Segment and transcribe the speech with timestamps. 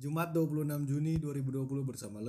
[0.00, 2.24] Jumat 26 Juni 2020 bersama.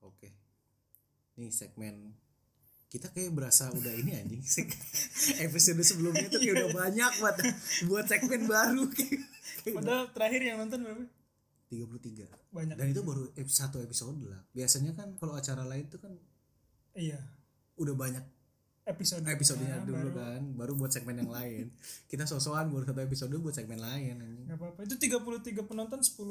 [0.00, 0.32] Oke.
[1.36, 2.16] Nih segmen
[2.92, 4.44] kita kayak berasa udah ini anjing
[5.48, 7.36] episode sebelumnya tuh kayak udah banyak buat
[7.88, 9.20] buat segmen baru kayak,
[9.64, 11.04] kayak Padahal terakhir yang nonton berapa?
[11.72, 12.76] 33 Banyak.
[12.76, 16.12] dan itu baru satu episode lah biasanya kan kalau acara lain tuh kan
[16.92, 17.16] Iya.
[17.80, 18.20] udah banyak
[18.82, 19.24] Episode.
[19.24, 20.18] episodenya Nah, dulu baru.
[20.18, 21.72] kan baru buat segmen yang lain
[22.04, 24.84] kita sosokan baru satu episode buat segmen lain anjing Gak apa-apa.
[24.84, 26.28] Itu 33 penonton 10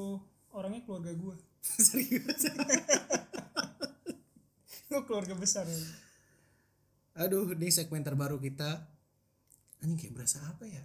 [0.51, 1.35] orangnya keluarga gue.
[1.89, 2.43] serius
[4.85, 5.65] Gue keluarga besar.
[5.65, 5.79] ya.
[7.13, 8.87] Aduh ini segmen terbaru kita
[9.79, 10.83] anjing kayak berasa apa ya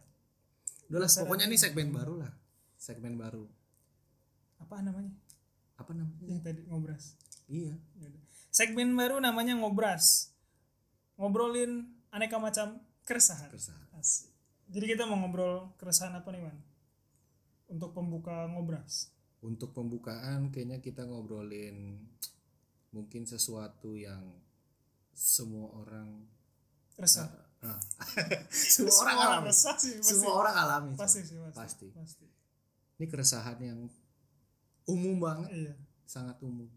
[0.86, 2.32] udah lah pokoknya ini segmen baru lah
[2.76, 3.44] segmen baru
[4.56, 5.12] Apa namanya?
[5.76, 7.04] apa namanya Yang tadi ngobras.
[7.46, 7.76] iya.
[8.48, 10.32] Segmen baru namanya ngobras.
[11.20, 13.52] Ngobrolin aneka macam keresahan.
[13.52, 14.32] keresahan Asik.
[14.72, 16.56] Jadi kita mau ngobrol keresahan apa nih, Man?
[17.68, 19.12] Untuk pembuka ngobras.
[19.44, 22.00] untuk pembukaan kayaknya kita ngobrolin
[22.90, 24.24] mungkin sesuatu yang
[25.16, 26.28] semua orang
[26.94, 27.28] Resah.
[27.62, 27.80] ah,
[28.52, 29.96] semua orang alami resah sih.
[29.96, 30.12] Pasti.
[30.12, 31.56] semua orang alami Pasti sih, pasti.
[31.56, 32.26] pasti Pasti.
[32.94, 33.80] ini keresahan yang
[34.86, 35.74] umum banget Iya.
[36.04, 36.68] sangat umum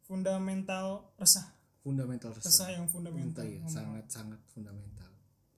[0.00, 1.44] Fundamental resah.
[1.78, 3.42] fundamental resah Resah yang fundamental.
[3.42, 5.10] Fundamental, ya, sangat sangat fundamental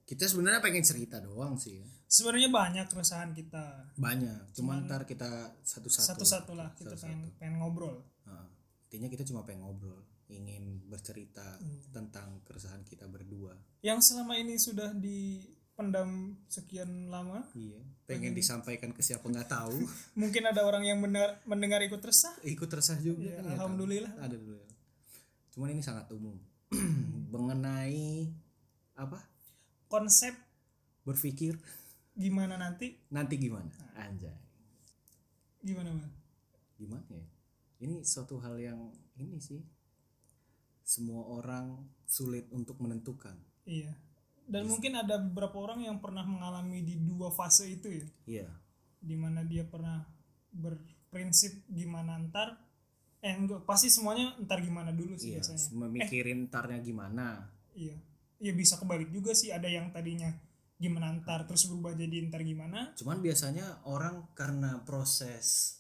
[0.03, 1.87] kita sebenarnya pengen cerita doang sih ya.
[2.09, 3.93] Sebenarnya banyak keresahan kita.
[3.95, 5.29] banyak cuma ntar kita
[5.61, 7.05] satu-satu Satu-satu lah kita Satu-satu.
[7.05, 8.01] pengen pengen ngobrol.
[8.25, 8.49] Nah,
[8.83, 11.81] intinya kita cuma pengen ngobrol ingin bercerita Hmm.
[11.91, 16.09] tentang keresahan kita berdua Yang selama ini sudah dipendam
[16.47, 19.77] sekian lama, iya pengen disampaikan ke siapa nggak tahu
[20.21, 22.33] mungkin ada orang yang mendengar mendengar ikut resah.
[22.43, 23.57] ikut resah juga Ya, kan nggak tahu.
[23.57, 24.13] alhamdulillah.
[24.19, 24.61] ada dulu
[25.51, 26.37] cuman ini sangat umum
[27.33, 28.29] mengenai
[28.95, 29.21] apa
[29.87, 30.37] Konsep
[31.03, 31.57] berpikir
[32.13, 32.93] gimana nanti?
[33.09, 34.37] nanti gimana anjay
[35.59, 36.11] Gimana, Man?
[36.75, 37.25] gimana ya
[37.81, 38.79] ini suatu hal yang
[39.17, 39.59] ini sih
[40.89, 43.37] semua orang sulit untuk menentukan.
[43.69, 43.93] Iya.
[44.49, 48.07] Dan mungkin ada beberapa orang yang pernah mengalami di dua fase itu ya.
[48.25, 48.49] iya.
[48.97, 50.01] Di mana dia pernah
[50.49, 52.57] berprinsip gimana ntar
[53.21, 55.69] eh enggak pasti semuanya ntar gimana dulu sih iya biasanya.
[55.77, 57.53] memikirin ntarnya gimana.
[57.77, 58.01] Iya.
[58.41, 60.33] Iya bisa kebalik juga sih ada yang tadinya
[60.81, 62.97] gimana ntar terus berubah jadi ntar gimana.
[62.97, 65.77] Cuman biasanya orang karena proses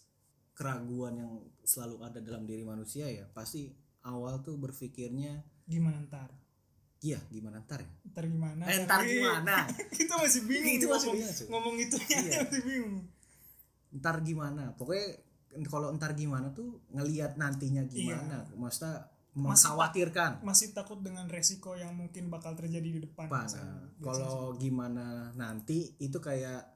[0.52, 1.32] keraguan yang
[1.64, 6.30] selalu ada dalam diri manusia ya pasti awal tuh berpikirnya gimana ntar?
[6.98, 7.90] iya gimana ntar ya?
[8.10, 8.62] Ntar gimana?
[8.66, 9.56] Eh, ntar Tapi gimana?
[10.00, 12.38] kita masih bingung Itu masih ngomong, bingung, ngomong itunya Iya.
[12.48, 12.96] masih bingung.
[13.94, 14.64] Ntar gimana?
[14.74, 15.06] Pokoknya
[15.64, 17.94] kalau ntar gimana tuh ngelihat nantinya Iya.
[18.18, 18.36] gimana?
[18.52, 19.06] Maksudnya
[19.38, 20.42] mengkhawatirkan.
[20.42, 23.46] masih takut dengan resiko yang mungkin bakal terjadi di depan nah,
[24.02, 26.66] kalau gimana nanti itu kayak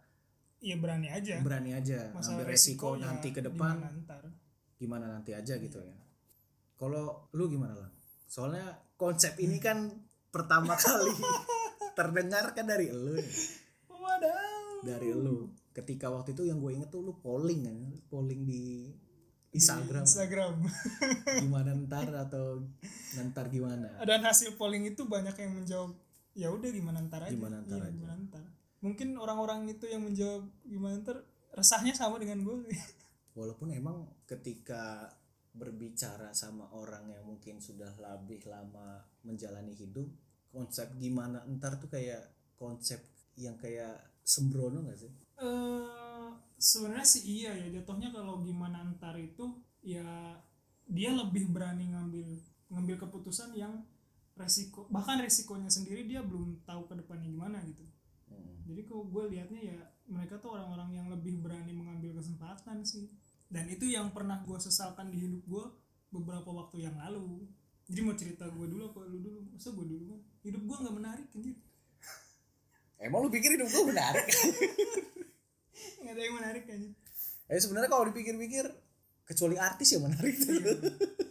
[0.63, 1.43] iya berani aja.
[1.43, 4.07] berani aja Masalah ambil resiko, ya nanti ke gimana depan.
[4.07, 4.25] ntar?
[4.79, 5.97] Gimana nanti aja gitu ya
[6.83, 7.91] kalau lu gimana lah
[8.27, 8.67] soalnya
[8.97, 9.87] konsep ini kan
[10.29, 11.15] pertama kali
[11.99, 13.31] terdengar kan dari lu nih.
[13.87, 14.83] Wadaw.
[14.83, 17.77] dari lu ketika waktu itu yang gue inget tuh lu polling kan
[18.09, 18.91] polling di
[19.53, 20.55] Instagram Instagram.
[21.39, 22.65] gimana ntar atau
[23.23, 25.93] ntar gimana Dan hasil polling itu banyak yang menjawab
[26.33, 27.31] ya udah gimana ntar aja.
[27.31, 27.93] Gimana ntar Iya, aja.
[27.93, 28.45] gimana ntar.
[28.81, 31.21] Mungkin orang-orang itu yang menjawab gimana ntar
[31.53, 32.73] resahnya sama dengan gue.
[33.33, 35.09] walaupun emang ketika
[35.53, 40.09] berbicara sama orang yang mungkin sudah lebih lama menjalani hidup
[40.49, 42.25] konsep gimana ntar tuh kayak
[42.57, 43.01] konsep
[43.37, 45.13] yang kayak sembrono gak sih?
[45.41, 46.03] Eh
[46.63, 49.51] sebenarnya sih iya ya jatuhnya kalau gimana ntar itu
[49.83, 50.39] ya
[50.87, 52.39] dia lebih berani ngambil
[52.71, 53.83] ngambil keputusan yang
[54.39, 57.83] resiko bahkan resikonya sendiri dia belum tahu ke depannya gimana gitu.
[58.31, 58.63] Hmm.
[58.63, 63.11] jadi kalau gue liatnya ya mereka tuh orang-orang yang lebih berani mengambil kesempatan sih
[63.53, 65.65] dan itu yang pernah gue sesalkan di hidup gue
[66.09, 67.45] beberapa waktu yang lalu.
[67.85, 69.41] Jadi mau cerita gue dulu apa lu dulu?
[69.53, 71.57] Masa gue dulu kan hidup gue nggak menarik anjir.
[72.97, 74.27] Emang lu pikir hidup gue menarik?
[76.01, 76.93] Nggak ada yang menarik anjir.
[77.51, 78.65] Eh sebenarnya kalau dipikir-pikir
[79.27, 80.35] kecuali artis yang menarik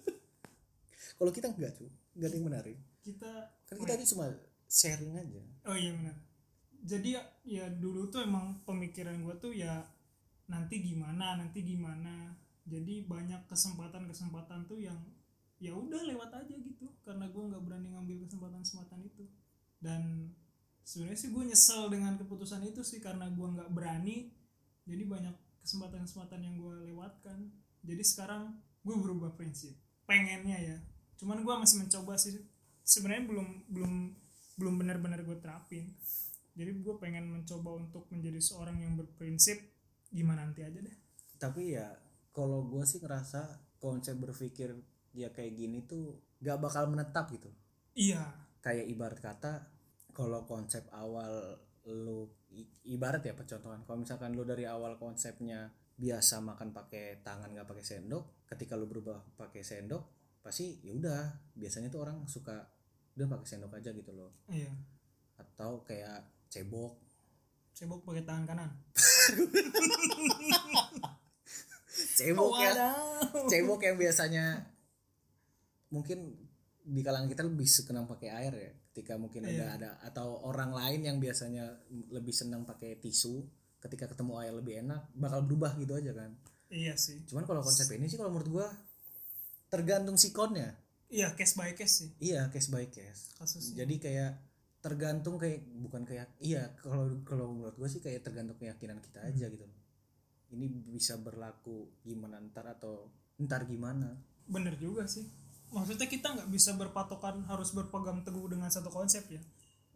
[1.19, 2.77] kalau kita enggak tuh enggak ada yang menarik.
[3.01, 3.31] Kita
[3.65, 4.25] kan kita ini cuma
[4.67, 5.41] sharing aja.
[5.65, 6.15] Oh iya benar.
[6.81, 9.81] Jadi ya, ya dulu tuh emang pemikiran gue tuh ya
[10.51, 12.35] nanti gimana, nanti gimana.
[12.67, 14.99] Jadi banyak kesempatan-kesempatan tuh yang
[15.61, 19.25] ya udah lewat aja gitu karena gue nggak berani ngambil kesempatan-kesempatan itu.
[19.81, 20.29] dan
[20.85, 24.29] sebenarnya sih gue nyesel dengan keputusan itu sih karena gue nggak berani.
[24.85, 25.33] Jadi banyak
[25.65, 27.49] kesempatan-kesempatan yang gue lewatkan.
[27.81, 29.73] Jadi sekarang gue berubah prinsip
[30.05, 30.77] pengennya ya.
[31.17, 32.45] Cuman gue masih mencoba sih.
[32.85, 33.93] Sebenarnya belum belum
[34.61, 35.97] belum benar-benar gue terapin.
[36.53, 39.70] Jadi gue pengen mencoba untuk menjadi seorang yang berprinsip
[40.11, 40.97] gimana nanti aja deh.
[41.39, 41.87] Tapi ya
[42.35, 44.75] kalau gue sih ngerasa konsep berpikir
[45.11, 47.49] ya kayak gini tuh gak bakal menetap gitu.
[47.95, 48.23] Iya.
[48.61, 49.53] Kayak ibarat kata
[50.11, 52.29] kalau konsep awal lu
[52.85, 57.85] ibarat ya percontohan kalau misalkan lu dari awal konsepnya biasa makan pakai tangan nggak pakai
[57.85, 60.03] sendok ketika lu berubah pakai sendok
[60.45, 62.69] pasti ya udah biasanya tuh orang suka
[63.17, 64.45] udah pakai sendok aja gitu loh.
[64.49, 64.69] Iya.
[65.41, 67.01] Atau kayak cebok.
[67.73, 68.69] Cebok pakai tangan kanan
[72.17, 72.71] cebok ya.
[73.47, 74.45] Cebok yang biasanya
[75.91, 76.37] mungkin
[76.81, 79.67] di kalangan kita lebih senang pakai air ya ketika mungkin ada Iya.
[79.77, 81.63] ada atau orang lain yang biasanya
[82.11, 83.43] lebih senang pakai tisu
[83.79, 86.31] ketika ketemu air lebih enak bakal berubah gitu aja kan.
[86.71, 87.23] Iya sih.
[87.27, 88.67] Cuman kalau konsep ini sih kalau menurut gua
[89.71, 90.75] tergantung sikonnya
[91.11, 92.09] iya case by case sih.
[92.19, 93.35] Iya case by case.
[93.39, 93.83] Kasusnya.
[93.83, 94.31] Jadi kayak
[94.81, 99.45] tergantung kayak bukan kayak iya kalau kalau menurut gua sih kayak tergantung keyakinan kita aja
[99.47, 99.65] gitu.
[100.51, 103.07] Ini bisa berlaku gimana ntar atau
[103.39, 104.17] ntar gimana.
[104.49, 105.23] Bener juga sih.
[105.71, 109.39] Maksudnya kita nggak bisa berpatokan harus berpegang teguh dengan satu konsep ya?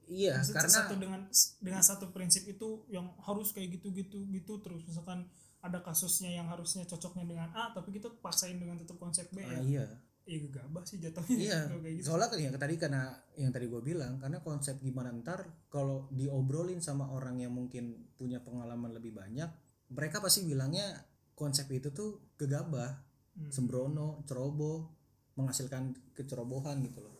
[0.05, 1.21] Iya Maksudnya karena satu dengan
[1.59, 4.85] dengan satu prinsip itu yang harus kayak gitu gitu gitu terus.
[4.87, 5.25] Misalkan
[5.65, 9.49] ada kasusnya yang harusnya cocoknya dengan A tapi kita paksain dengan tetap konsep B Ah,
[9.49, 9.59] ya.
[9.65, 9.85] iya
[10.25, 13.03] iya gegabah sih jatuhnya iya kayak gitu soalnya kan yang tadi karena
[13.37, 18.41] yang tadi gue bilang karena konsep gimana ntar kalau diobrolin sama orang yang mungkin punya
[18.41, 19.47] pengalaman lebih banyak
[19.93, 20.97] mereka pasti bilangnya
[21.37, 23.05] konsep itu tuh gegabah
[23.35, 23.51] Hmm.
[23.51, 24.87] sembrono ceroboh
[25.35, 27.15] menghasilkan kecerobohan gitu loh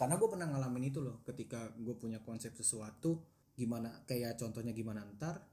[0.00, 3.20] karena gue pernah ngalamin itu loh ketika gue punya konsep sesuatu
[3.52, 5.44] gimana kayak contohnya gimana ntar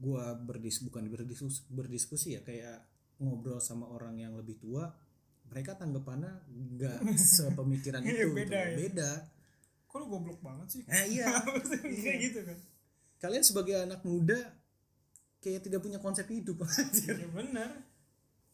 [0.00, 2.88] gue berdis bukan berdiskusi, berdiskusi ya kayak
[3.20, 4.88] ngobrol sama orang yang lebih tua
[5.50, 8.70] mereka tanggapannya nggak sepemikiran Iya, itu beda gitu.
[8.70, 8.76] ya.
[8.88, 9.10] beda.
[9.86, 10.82] Kok lu goblok banget sih?
[10.86, 11.26] Nah iya.
[12.04, 12.58] Kayak gitu kan.
[13.22, 14.40] Kalian sebagai anak muda
[15.44, 16.64] kayak tidak punya konsep hidup
[17.04, 17.84] ya benar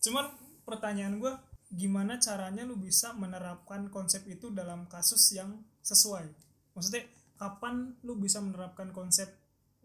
[0.03, 0.27] cuman
[0.67, 1.31] pertanyaan gue
[1.71, 6.27] gimana caranya lu bisa menerapkan konsep itu dalam kasus yang sesuai?
[6.75, 7.07] Maksudnya
[7.39, 9.31] kapan lu bisa menerapkan konsep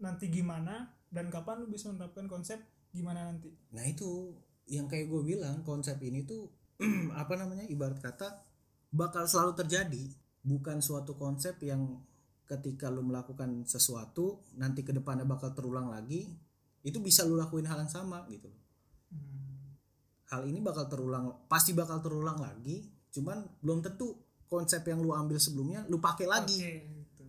[0.02, 2.58] nanti gimana dan kapan lu bisa menerapkan konsep
[2.90, 3.54] gimana nanti?
[3.70, 4.34] Nah itu
[4.66, 6.50] yang kayak gue bilang konsep ini tuh
[7.20, 8.44] apa namanya ibarat kata
[8.92, 10.04] bakal selalu terjadi
[10.46, 12.00] bukan suatu konsep yang
[12.46, 16.30] ketika lu melakukan sesuatu nanti ke depannya bakal terulang lagi
[16.86, 18.62] itu bisa lu lakuin hal yang sama gitu loh.
[20.30, 24.14] Hal ini bakal terulang pasti bakal terulang lagi cuman belum tentu
[24.46, 27.24] konsep yang lu ambil sebelumnya lu pakai lagi Oke, gitu.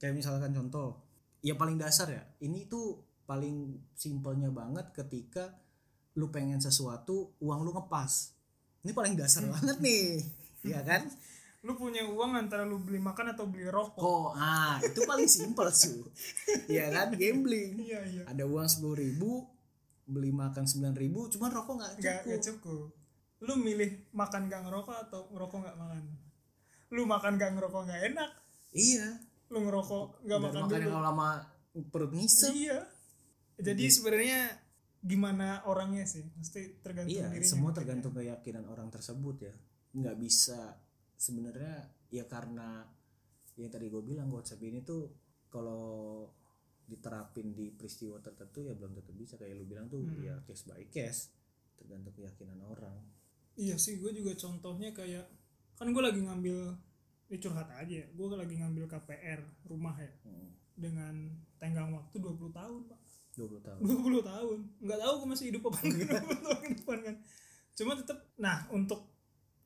[0.00, 1.04] kayak misalkan contoh
[1.44, 5.52] ya paling dasar ya ini tuh paling simpelnya banget ketika
[6.16, 8.32] lu pengen sesuatu uang lu ngepas
[8.82, 10.22] ini paling dasar banget nih.
[10.66, 11.06] Ya kan?
[11.62, 14.02] Lu punya uang antara lu beli makan atau beli rokok?
[14.02, 16.02] Kok ah itu paling simpel su.
[16.66, 17.14] Ya kan?
[17.14, 17.78] Gambling.
[17.78, 18.22] Iya iya.
[18.26, 19.46] Ada uang sepuluh ribu
[20.02, 22.86] beli makan sembilan ribu cuman rokok nggak cukup nggak cukup.
[23.42, 26.02] lu milih makan gak ngerokok atau ngerokok nggak makan?
[26.94, 28.30] Lu makan gak ngerokok nggak enak?
[28.70, 29.18] Iya.
[29.50, 30.90] Lu ngerokok nggak makan makan dulu?
[30.94, 31.28] yang lama
[31.90, 32.54] perut ngisep.
[32.54, 32.86] Iya.
[33.58, 34.61] Jadi sebenarnya
[35.02, 39.54] gimana orangnya sih mesti tergantung Iya, dirinya semua tergantung keyakinan orang tersebut ya.
[39.92, 40.78] Nggak bisa
[41.12, 41.74] sebenarnya
[42.08, 42.86] ya karena
[43.54, 45.10] yang tadi gue bilang konsep ini tuh
[45.46, 46.24] kalau
[46.82, 50.18] diterapin di peristiwa tertentu ya belum tentu bisa kayak lu bilang tuh Hmm.
[50.18, 51.30] ya case by case
[51.74, 52.96] tergantung keyakinan orang.
[53.54, 55.28] iya sih gue juga contohnya kayak
[55.74, 56.72] kan gue lagi ngambil
[57.26, 61.14] ini curhat aja ya gue lagi ngambil KPR rumah ya Hmm, dengan
[61.58, 63.00] tenggang waktu 20 tahun pak
[63.32, 63.80] 20 tahun.
[63.80, 67.16] 20 tahun nggak tahu gue masih hidup apa enggak 20 tahun ke depan kan
[67.72, 69.00] cuma tetap nah untuk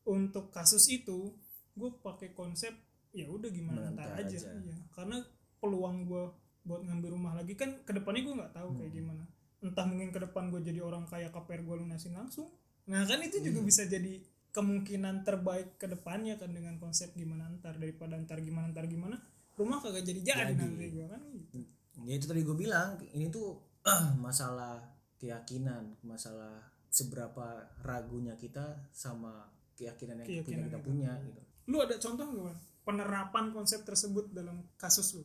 [0.07, 1.35] untuk kasus itu
[1.75, 2.71] gue pakai konsep
[3.11, 4.29] ya udah gimana ntar aja.
[4.29, 4.55] aja.
[4.55, 4.77] Iya.
[4.91, 5.19] karena
[5.59, 6.25] peluang gue
[6.63, 8.99] buat ngambil rumah lagi kan ke depannya gue nggak tahu kayak Hmm.
[9.03, 9.25] gimana
[9.59, 12.47] entah mungkin ke depan gue jadi orang kaya KPR gue lunasin langsung
[12.87, 13.67] nah kan itu juga Iya.
[13.67, 18.87] bisa jadi kemungkinan terbaik ke depannya kan dengan konsep gimana ntar daripada ntar gimana ntar
[18.87, 19.19] gimana
[19.53, 20.61] rumah kagak jadi jadi Jadi.
[20.61, 21.57] nanti gue kan gitu.
[22.05, 23.57] Ya itu tadi gue bilang ini tuh
[24.25, 24.83] masalah
[25.17, 26.61] keyakinan, masalah
[26.93, 31.13] seberapa ragunya kita sama keyakinan yang Keyakinan kita kita punya.
[31.21, 31.41] gitu.
[31.67, 32.57] lu ada contoh Wan?
[32.87, 35.25] penerapan konsep tersebut dalam kasus lu?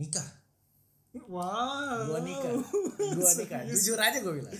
[0.00, 0.24] Nikah.
[1.28, 2.08] wow.
[2.08, 2.56] Gua nikah.
[3.12, 3.60] Gua nikah.
[3.68, 4.56] Jujur aja gue bilang.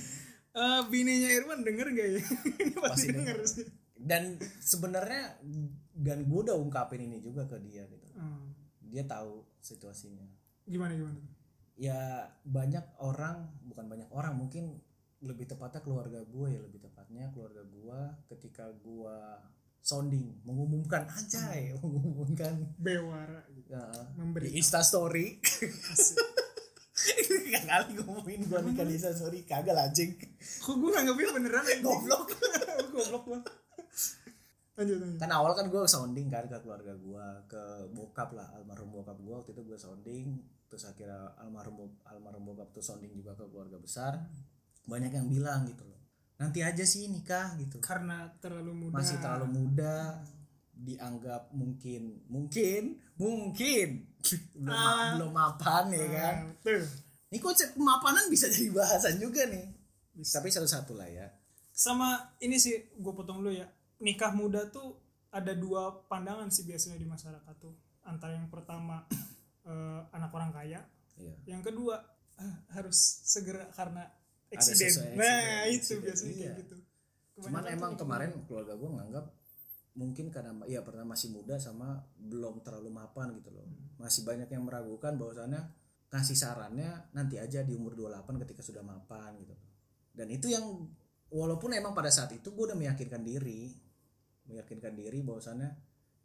[0.53, 2.21] Eh, bininya Irwan denger gak ya?
[2.85, 3.37] Pasti pasti denger.
[3.49, 3.67] sih.
[3.97, 5.41] Dan sebenarnya
[5.97, 8.05] dan gue udah ungkapin ini juga ke dia gitu.
[8.13, 8.53] Hmm.
[8.83, 10.21] dia tahu situasinya
[10.73, 11.21] gimana gimana?
[11.77, 14.81] Ya banyak orang bukan banyak orang mungkin
[15.23, 18.01] lebih tepatnya keluarga gue ya lebih tepatnya keluarga gue
[18.35, 19.17] ketika gue
[19.83, 22.75] sounding mengumumkan aja ya mengumumkan.
[22.81, 23.77] Bewara gitu.
[23.77, 23.85] ya,
[24.17, 25.39] Memberi di Insta Story.
[27.53, 32.33] Gak kali ngomongin gue nikah di Insta Story kagak lah kok gue nganggapnya beneran goblok.
[32.93, 33.53] Goblok banget
[34.73, 35.21] lanjut lanjut.
[35.21, 37.63] Kan awal kan gue sounding kan ke keluarga gue ke
[37.93, 40.27] bokap lah almarhum bokap gue waktu itu gue sounding
[40.73, 44.17] terus akhirnya almarhum almarhum bokap tuh sounding juga ke keluarga besar.
[44.89, 45.93] Banyak yang bilang gitu loh
[46.43, 47.79] nanti aja sih nikah gitu.
[47.79, 48.99] Karena terlalu muda.
[48.99, 50.19] Masih terlalu muda
[50.75, 53.89] dianggap mungkin mungkin mungkin.
[54.59, 55.15] Belum Ah.
[55.19, 56.35] belum mapan ya kan?
[56.67, 56.83] Ah,
[57.31, 59.67] ini konsep pemapanan bisa jadi bahasan juga nih.
[60.13, 60.39] Bisa.
[60.39, 61.27] tapi satu-satu lah ya.
[61.73, 63.65] Sama ini sih gue potong dulu ya.
[64.03, 64.99] Nikah muda tuh
[65.33, 67.75] ada dua pandangan sih biasanya di masyarakat tuh.
[68.03, 69.07] Antara yang pertama
[69.67, 70.81] eh, anak orang kaya.
[71.19, 71.35] Iya.
[71.47, 71.97] Yang kedua
[72.41, 74.07] eh, harus segera karena
[74.53, 75.17] eksiden.
[75.17, 76.61] nah itu eksiden, biasanya kayak iya.
[76.61, 76.77] gitu.
[77.41, 78.45] Cuman Kebanyakan tuh emang nikah kemarin muda.
[78.45, 79.27] keluarga gue nganggap
[79.93, 83.65] mungkin karena ya pernah masih muda sama belum terlalu mapan gitu loh.
[84.01, 85.63] Masih banyak yang meragukan bahwasannya
[86.13, 89.57] kasih sarannya nanti aja di umur 28 ketika sudah mapan gitu.
[90.13, 90.65] Dan itu yang
[91.33, 93.73] walaupun emang pada saat itu gue udah meyakinkan diri
[94.53, 95.71] meyakinkan diri bahwasannya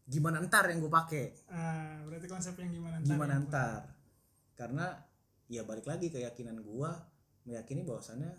[0.07, 3.81] gimana ntar yang gue pakai ah berarti konsep yang gimana ntar gimana ntar?
[4.55, 4.85] karena
[5.47, 6.91] ya balik lagi keyakinan gua
[7.45, 8.31] meyakini bahwasannya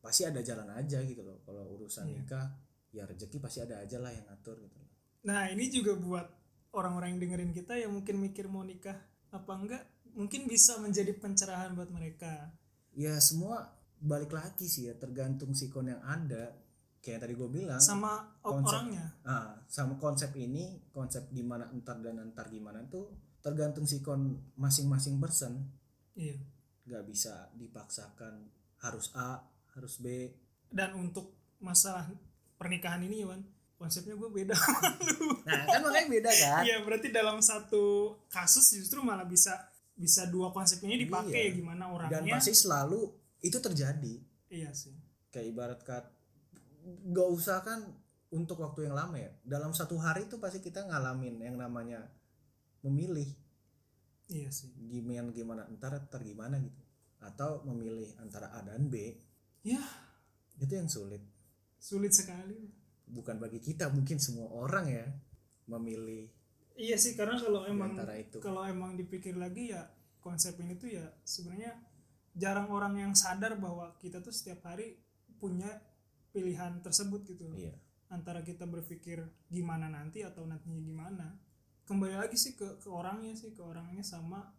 [0.00, 1.40] pasti ada jalan aja gitu loh.
[1.44, 2.16] Kalau urusan Iya.
[2.22, 2.46] nikah
[2.92, 4.88] ya rezeki pasti ada aja lah yang ngatur gitu loh.
[5.28, 6.24] Nah ini juga buat
[6.72, 8.96] orang-orang yang dengerin kita yang mungkin mikir mau nikah
[9.28, 9.82] apa enggak
[10.14, 12.54] mungkin bisa menjadi pencerahan buat mereka.
[12.94, 16.54] ya semua balik lagi sih ya tergantung sikon yang ada
[17.04, 18.80] kayak tadi gue bilang Sama Konsep.
[18.80, 19.04] orangnya.
[19.22, 25.60] ah, sama konsep ini konsep gimana entar dan entar gimana tuh tergantung sikon masing-masing person
[26.12, 26.40] Iya.
[26.82, 30.32] nggak bisa dipaksakan harus A harus B
[30.66, 32.08] Dan untuk masalah
[32.54, 33.44] pernikahan ini Wan,
[33.74, 34.56] konsepnya gue beda.
[35.46, 37.84] nah kan makanya beda kan Iya berarti dalam satu
[38.26, 39.52] kasus justru malah bisa
[39.92, 41.54] bisa dua konsep ini dipakai Iya.
[41.54, 42.32] gimana dan orangnya.
[42.32, 44.14] pasti selalu itu terjadi
[44.48, 44.94] Iya sih.
[45.28, 46.04] kayak ibarat kat
[46.84, 47.80] gak usah kan
[48.30, 49.30] untuk waktu yang lama ya.
[49.44, 52.04] Dalam satu hari itu pasti kita ngalamin yang namanya
[52.84, 53.28] memilih.
[54.28, 54.72] Iya sih.
[54.88, 56.82] gimana gimana entar entar gimana gitu.
[57.20, 59.16] Atau memilih antara A dan B.
[59.64, 59.80] Ya
[60.60, 61.20] itu yang sulit.
[61.78, 62.84] Sulit sekali.
[63.04, 65.04] bukan bagi kita mungkin semua orang ya
[65.68, 66.24] memilih
[66.72, 68.40] Iya sih karena kalau emang antara itu.
[68.40, 69.84] kalau emang dipikir lagi ya
[70.24, 71.76] konsep ini tuh ya sebenarnya
[72.32, 74.96] jarang orang yang sadar bahwa kita tuh setiap hari
[75.36, 75.68] punya
[76.34, 77.46] pilihan tersebut gitu.
[77.54, 77.78] Iya.
[78.10, 81.26] Antara kita berpikir gimana nanti atau nantinya gimana.
[81.86, 84.50] Kembali lagi sih ke ke orangnya sih ke orangnya sama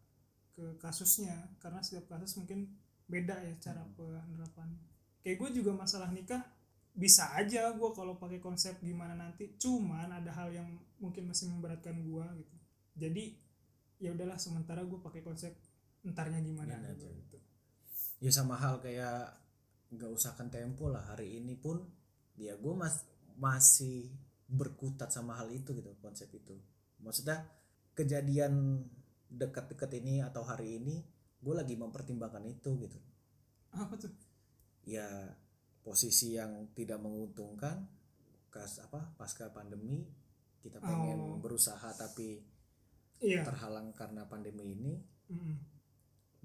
[0.56, 1.52] ke kasusnya.
[1.60, 2.72] Karena setiap kasus mungkin
[3.12, 4.80] beda ya cara penerapannya.
[5.20, 6.42] Kayak gue juga masalah nikah
[6.96, 9.60] bisa aja gue kalau pakai konsep gimana nanti.
[9.60, 12.56] Cuman ada hal yang mungkin masih memberatkan gue gitu.
[12.96, 13.24] Jadi
[14.00, 15.52] ya udahlah sementara gue pakai konsep
[16.08, 17.10] entarnya gimana aja.
[17.10, 17.38] gitu.
[18.24, 19.45] ya sama hal kayak
[19.94, 21.82] nggak usahkan tempo lah hari ini pun
[22.36, 24.10] ya gue mas masih
[24.46, 26.56] berkutat sama hal itu gitu konsep itu.
[27.02, 27.46] Maksudnya
[27.98, 28.86] kejadian
[29.30, 31.02] dekat-dekat ini atau hari ini
[31.42, 33.00] gue lagi mempertimbangkan itu gitu.
[33.76, 34.14] Apa tuh?
[34.86, 35.06] Ya
[35.86, 37.86] posisi yang tidak menguntungkan
[38.50, 40.02] kas apa pasca pandemi
[40.64, 41.38] kita pengen Oh.
[41.38, 42.42] berusaha tapi
[43.22, 43.46] iya.
[43.46, 44.94] terhalang karena pandemi ini.
[45.30, 45.56] Mm-mm.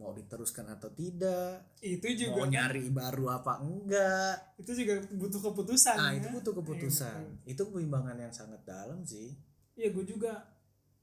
[0.01, 4.57] Mau diteruskan atau tidak itu mau juga kan nyari baru apa enggak.
[4.57, 6.25] Itu juga butuh keputusan nah ya.
[6.25, 7.21] itu butuh keputusan.
[7.21, 7.53] Betul.
[7.53, 9.37] itu pertimbangan yang sangat dalam sih.
[9.77, 10.33] Iya gue juga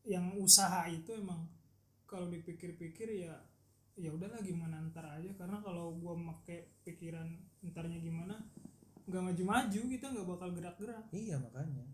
[0.01, 1.46] yang usaha itu emang
[2.10, 3.38] kalau dipikir-pikir ya
[3.94, 5.30] ya udahlah gimana ntar aja.
[5.38, 7.30] Karena kalau gue make pikiran
[7.62, 8.34] entarnya gimana
[9.06, 11.06] nggak maju-maju kita nggak bakal gerak-gerak.
[11.13, 11.86] Iya makanya.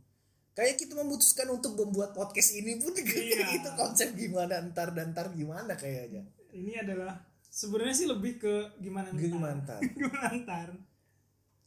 [0.53, 3.57] Kayak kita memutuskan untuk membuat podcast ini pun Iya.
[3.57, 7.19] itu konsep gimana ntar dan ntar gimana kayaknya ini adalah
[7.50, 10.69] sebenarnya sih lebih ke gimana ntar gimana ntar gimana ntar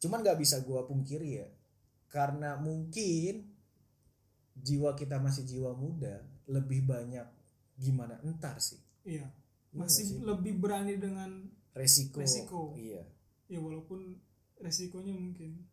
[0.00, 1.48] cuman nggak bisa gua pungkiri ya
[2.06, 3.56] karena mungkin
[4.56, 7.26] jiwa kita masih jiwa muda lebih banyak
[7.76, 8.80] gimana entar sih.
[9.04, 9.28] Iya.
[9.28, 10.18] Iya masih sih?
[10.24, 12.24] lebih berani dengan resiko.
[12.24, 12.72] Resiko.
[12.72, 13.04] iya.
[13.52, 14.16] Ya walaupun
[14.56, 15.68] resikonya mungkin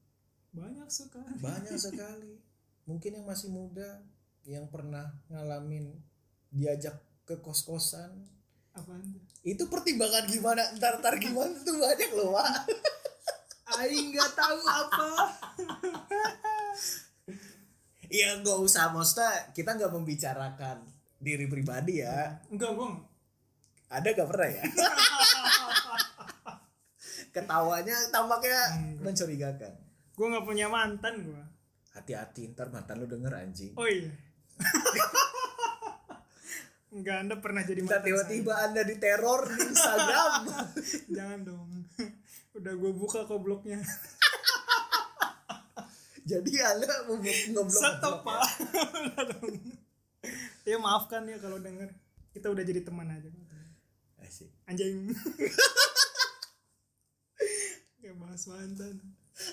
[0.52, 1.40] banyak sekali.
[1.40, 2.44] Banyak sekali.
[2.84, 4.04] Mungkin yang masih muda
[4.44, 5.96] yang pernah ngalamin
[6.52, 7.64] diajak ke kos
[8.74, 10.64] kosan apa itu pertimbangan gimana?
[10.74, 11.78] Entar entar gimana tuh?
[11.78, 12.66] Banyak loh Wak.
[13.78, 15.10] Aing nggak tahu apa.
[18.10, 18.90] Iya nggak usah.
[18.96, 20.82] Maksudnya kita nggak membicarakan
[21.22, 22.34] diri pribadi ya.
[22.50, 22.90] Enggak gue
[23.94, 24.64] ada gak pernah ya?
[27.36, 29.02] Ketawanya tampaknya Enggak.
[29.06, 29.74] mencurigakan.
[30.18, 31.44] Gue nggak punya mantan gue
[31.94, 33.78] hati-hati ntar mantan lu denger anjing.
[33.78, 34.10] Oh iya
[36.94, 40.32] enggak anda pernah jadi mantan tiba-tiba anda diteror di Instagram.
[40.46, 40.62] Saya.
[41.18, 41.70] jangan dong.
[42.54, 43.82] Udah gue buka kok blognya.
[46.24, 48.44] Jadi anda mau ngeblok stop pak.
[50.64, 51.92] Ya maafkan ya kalau denger.
[52.32, 53.28] Kita udah jadi teman aja.
[54.24, 54.48] Asik.
[54.64, 55.12] anjing.
[58.00, 59.04] Kayak bahas mantan.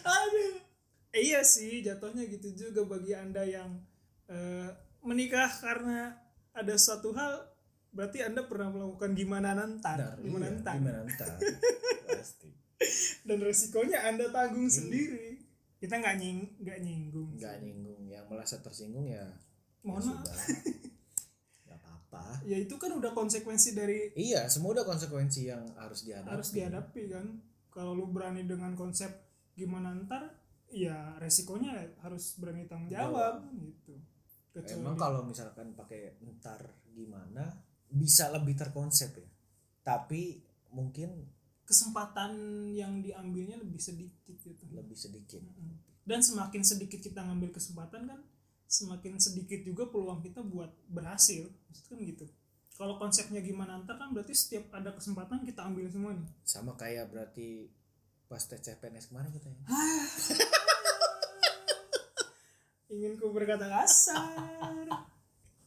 [0.06, 0.62] Aduh.
[1.10, 3.82] Eh, iya sih jatuhnya gitu juga bagi anda yang
[4.30, 4.70] eh,
[5.02, 6.14] menikah karena
[6.52, 7.46] ada suatu hal
[7.90, 11.34] berarti anda pernah melakukan gimana nantar Ntar, gimana iya, nantar gimana ntar
[12.06, 12.48] pasti.
[13.28, 14.76] Dan resikonya anda tanggung Iya.
[14.80, 15.28] sendiri.
[15.76, 18.02] Kita nggak nying nggak nyinggung nggak nyinggung.
[18.06, 19.26] Yang merasa tersinggung ya
[19.82, 20.28] mohon ya maaf.
[21.66, 22.22] nggak apa-apa.
[22.46, 26.30] Ya itu kan udah konsekuensi dari iya semua udah konsekuensi yang harus dihadapi.
[26.30, 27.26] Harus dihadapi kan?
[27.70, 29.08] Kalau lu berani dengan konsep
[29.54, 30.30] gimana ntar
[30.70, 33.98] ya resikonya harus berani tanggung jawab gitu
[34.50, 37.54] Kecuali emang kalau misalkan pakai ntar gimana
[37.90, 39.28] bisa lebih terkonsep ya.
[39.86, 40.42] Tapi
[40.74, 41.26] mungkin
[41.62, 42.32] kesempatan
[42.74, 44.64] yang diambilnya lebih sedikit gitu.
[44.74, 45.42] Lebih sedikit.
[46.02, 48.20] Dan semakin sedikit kita ngambil kesempatan kan
[48.70, 51.46] semakin sedikit juga peluang kita buat berhasil.
[51.70, 52.24] Maksudnya kan gitu.
[52.74, 56.26] Kalau konsepnya gimana ntar kan berarti setiap ada kesempatan kita ambil semua nih.
[56.42, 57.70] Sama kayak berarti
[58.30, 59.58] pas tes CPNS kemarin kita ya
[62.90, 64.86] ingin ku berkata kasar.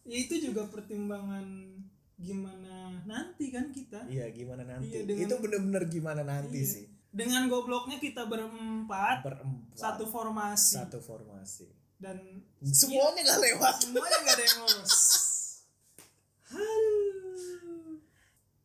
[0.03, 1.71] Ya itu juga pertimbangan
[2.15, 4.03] gimana nanti kan kita.
[4.07, 4.91] Iya gimana nanti?
[4.91, 6.67] Iya, dengan- itu bener-bener gimana nanti Iya.
[6.69, 6.85] sih.
[7.13, 9.77] Dengan gobloknya kita berempat berempat.
[9.77, 10.75] satu formasi.
[10.75, 11.69] Satu formasi.
[11.95, 12.19] Dan
[12.59, 13.75] semuanya gak lewat.
[13.81, 14.95] semuanya nggak ada yang lolos.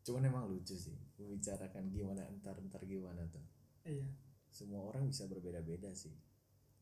[0.03, 3.44] Cuman emang lucu sih membicarakan gimana entar entar gimana tuh.
[3.85, 4.09] Iya.
[4.49, 6.11] Semua orang bisa berbeda-beda sih.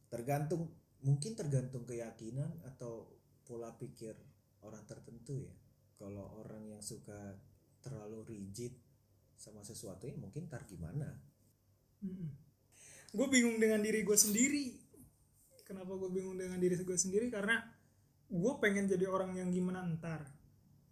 [0.06, 0.70] Tergantung
[1.04, 3.10] mungkin tergantung keyakinan atau
[3.44, 4.16] pola pikir
[4.64, 5.54] orang tertentu ya.
[5.96, 7.36] Kalau orang yang suka
[7.80, 8.72] terlalu rigid
[9.36, 11.08] sama sesuatu ya mungkin ntar gimana?
[13.12, 14.76] Gue bingung dengan diri gue sendiri.
[15.66, 17.32] Kenapa gue bingung dengan diri gue sendiri?
[17.32, 17.58] Karena
[18.26, 20.26] gue pengen jadi orang yang gimana ntar.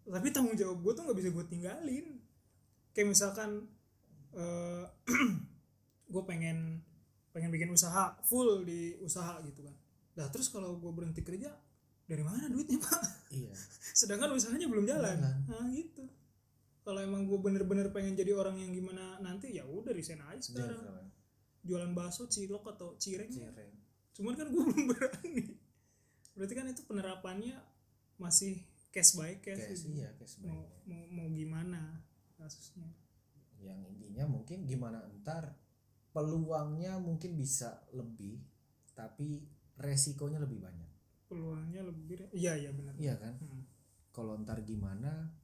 [0.05, 2.07] Tapi tanggung jawab gue tuh nggak bisa gue tinggalin.
[2.97, 3.51] Kayak misalkan
[4.35, 4.87] eh
[6.13, 6.81] gue pengen
[7.35, 9.75] pengen bikin usaha full di usaha gitu kan
[10.15, 11.51] nah terus kalau gue berhenti kerja
[12.05, 13.03] dari mana duitnya pak
[13.35, 13.53] iya
[14.01, 15.37] sedangkan usahanya belum jalan Jalan.
[15.49, 16.05] nah gitu
[16.85, 20.77] kalau emang gue bener-bener pengen jadi orang yang gimana nanti ya udah resign aja sekarang
[20.79, 21.07] Jangan.
[21.65, 23.73] jualan bakso cilok atau cireng Cireng.
[24.15, 25.47] cuman kan gue belum berani
[26.35, 27.57] berarti kan itu penerapannya
[28.19, 28.63] masih
[28.95, 29.99] case by case, Cash, gitu.
[29.99, 30.87] iya cash mau, buy.
[30.87, 31.99] mau mau gimana
[32.39, 32.87] kasusnya
[33.59, 35.57] yang intinya mungkin gimana entar
[36.15, 38.39] peluangnya mungkin bisa lebih
[38.95, 39.43] tapi
[39.77, 40.91] resikonya lebih banyak
[41.25, 43.63] peluangnya lebih iya iya benar iya kan Hmm.
[44.11, 45.35] kalau ntar gimana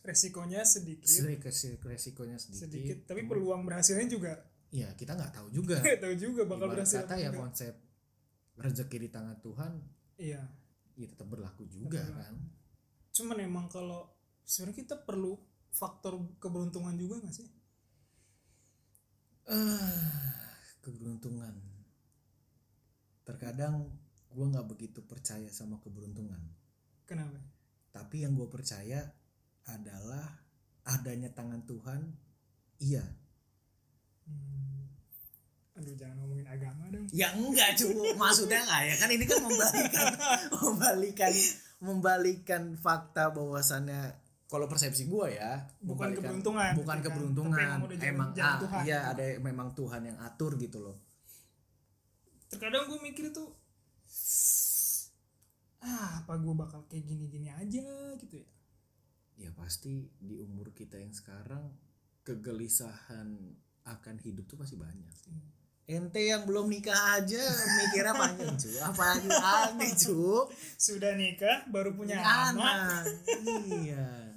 [0.00, 4.34] resikonya sedikit Sedikit- resikonya sedikit, sedikit tapi cuman- peluang berhasilnya juga
[4.68, 5.80] Iya kita nggak tahu juga.
[5.80, 7.40] nggak tahu juga bakal Ibarat berhasil kata ya enggak.
[7.40, 7.74] konsep
[8.54, 9.72] rezeki di tangan Tuhan
[10.18, 10.42] iya
[10.92, 12.34] ya tetap berlaku juga Tetap kan.
[13.10, 17.48] cuman emang kalau sebenarnya kita perlu faktor keberuntungan juga nggak sih
[19.46, 21.56] Ah, keberuntungan.
[23.28, 23.84] Terkadang
[24.32, 26.40] gue nggak begitu percaya sama keberuntungan.
[27.04, 27.36] kenapa
[27.92, 29.04] Tapi yang gue percaya
[29.68, 30.24] adalah
[30.84, 32.00] adanya tangan Tuhan.
[32.80, 33.04] Iya.
[34.24, 34.88] Hmm.
[35.72, 37.86] aduh jangan ngomongin agama dong Ya enggak cu,
[38.18, 40.06] maksudnya enggak ya kan ini kan membalikan
[40.66, 41.32] membalikan
[41.78, 44.10] membalikan fakta bahwasannya
[44.50, 47.04] kalau persepsi gua ya Bukan keberuntungan, bukan kan.
[47.06, 51.07] keberuntungan emang emang ah, iya ada memang Tuhan yang atur gitu loh
[52.48, 53.52] terkadang gue mikir tuh
[55.78, 57.86] ah apa gue bakal kayak gini-gini aja
[58.18, 58.50] gitu ya.
[59.38, 61.70] Ya pasti di umur kita yang sekarang
[62.26, 63.54] kegelisahan
[63.86, 65.16] akan hidup tuh pasti banyak.
[65.30, 65.56] Hmm.
[65.88, 67.40] ente yang belum nikah aja
[67.80, 70.44] mikirnya panjang cu apalagi aneh cu
[70.76, 72.60] sudah nikah baru punya anak.
[72.60, 73.04] anak.
[73.72, 74.36] Iya.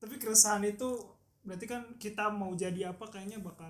[0.00, 0.96] Tapi keresahan itu
[1.44, 3.68] berarti kan kita mau jadi apa kayaknya bakal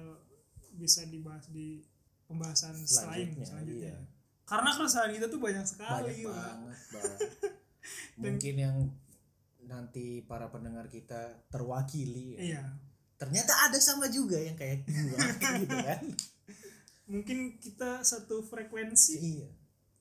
[0.79, 1.83] bisa dibahas di
[2.27, 3.95] pembahasan selain Selanjutnya, selanjutnya.
[3.95, 3.99] iya.
[4.47, 7.19] karena keresahan kita tuh banyak sekali banyak banget Bang.
[8.23, 8.77] mungkin yang
[9.67, 12.41] nanti para pendengar kita terwakili ya.
[12.43, 12.65] iya.
[13.17, 15.19] Ternyata ada sama juga yang kayak gua
[15.65, 16.05] gitu kan.
[17.09, 19.17] Mungkin kita satu frekuensi.
[19.17, 19.49] Iya.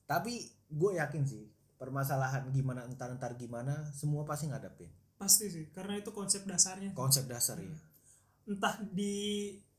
[0.04, 1.48] Tapi gue yakin sih
[1.80, 4.92] permasalahan gimana entar entar gimana semua pasti ngadepin.
[5.16, 6.92] Pasti sih karena itu konsep dasarnya.
[6.92, 7.72] Konsep dasar ya
[8.46, 8.78] entah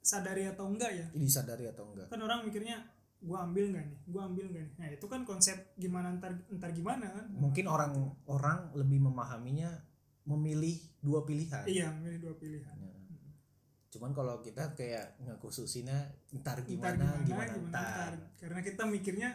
[0.08, 1.06] disadari atau enggak ya?
[1.12, 2.08] Disadari atau enggak?
[2.08, 2.80] Kan orang mikirnya
[3.20, 4.00] gua ambil nggak nih?
[4.08, 4.74] Gua ambil nggak nih?
[4.80, 7.28] Nah itu kan konsep gimana ntar ntar gimana kan?
[7.36, 7.92] Mungkin orang
[8.32, 9.68] orang lebih memahaminya
[10.32, 11.68] memilih dua pilihan.
[11.68, 12.76] Iya milih dua pilihan.
[12.80, 12.96] Ya.
[13.88, 15.96] cuman kalau kita kayak ngekhususinnya
[16.36, 18.36] entar Ntar gimana gimana, entar, ntar.
[18.36, 19.30] karena kita mikirnya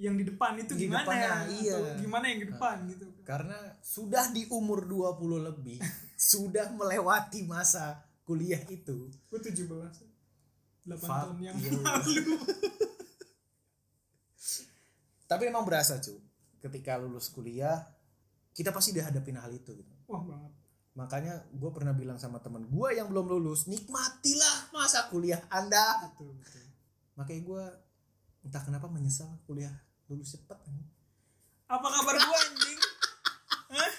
[0.00, 1.76] yang di depan itu Di gimana depannya, atau iya.
[2.00, 5.78] gimana yang di depan gitu karena sudah di umur 20 lebih
[6.32, 8.00] sudah melewati masa
[8.32, 9.12] kuliah itu.
[9.28, 11.76] Gue 17 8 Fuck tahun yang you.
[11.84, 12.40] lalu.
[15.30, 16.16] Tapi emang berasa cu.
[16.64, 17.84] Ketika lulus kuliah
[18.56, 19.92] kita pasti dihadapin hal itu gitu.
[20.08, 20.52] Wah banget.
[20.96, 26.08] Makanya gue pernah bilang sama temen gue yang belum lulus nikmatilah masa kuliah anda.
[26.08, 26.64] Betul betul.
[27.20, 27.64] Makanya gue
[28.48, 29.76] entah kenapa menyesal kuliah
[30.08, 30.56] lulus cepet
[31.72, 32.80] apa kabar gue anjing?
[33.72, 33.92] Hah?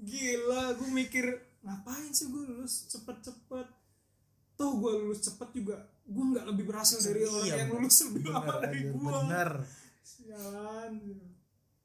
[0.00, 1.24] gila gue mikir
[1.66, 3.66] ngapain sih gue lulus cepet-cepet?
[4.54, 5.76] Toh gue lulus cepet juga
[6.06, 7.82] gue nggak lebih berhasil dari orang Iya, yang bener.
[7.82, 9.50] lulus lebih lama dari gue bener.
[10.00, 10.94] Sialan.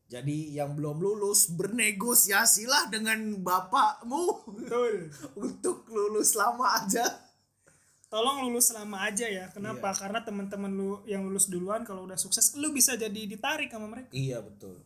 [0.06, 5.08] jadi yang belum lulus bernegosiasilah dengan bapakmu betul.
[5.48, 7.04] untuk lulus lama aja.
[8.06, 9.90] Tolong lulus lama aja ya kenapa?
[9.90, 9.98] Iya.
[9.98, 14.12] karena teman-teman lu yang lulus duluan kalau udah sukses lu bisa jadi ditarik sama mereka.
[14.12, 14.84] Iya betul.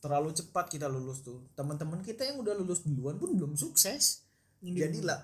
[0.00, 1.46] Terlalu cepat kita lulus tuh.
[1.52, 4.24] Teman-teman kita yang udah lulus duluan pun belum sukses
[4.62, 5.20] Nyindir jadilah.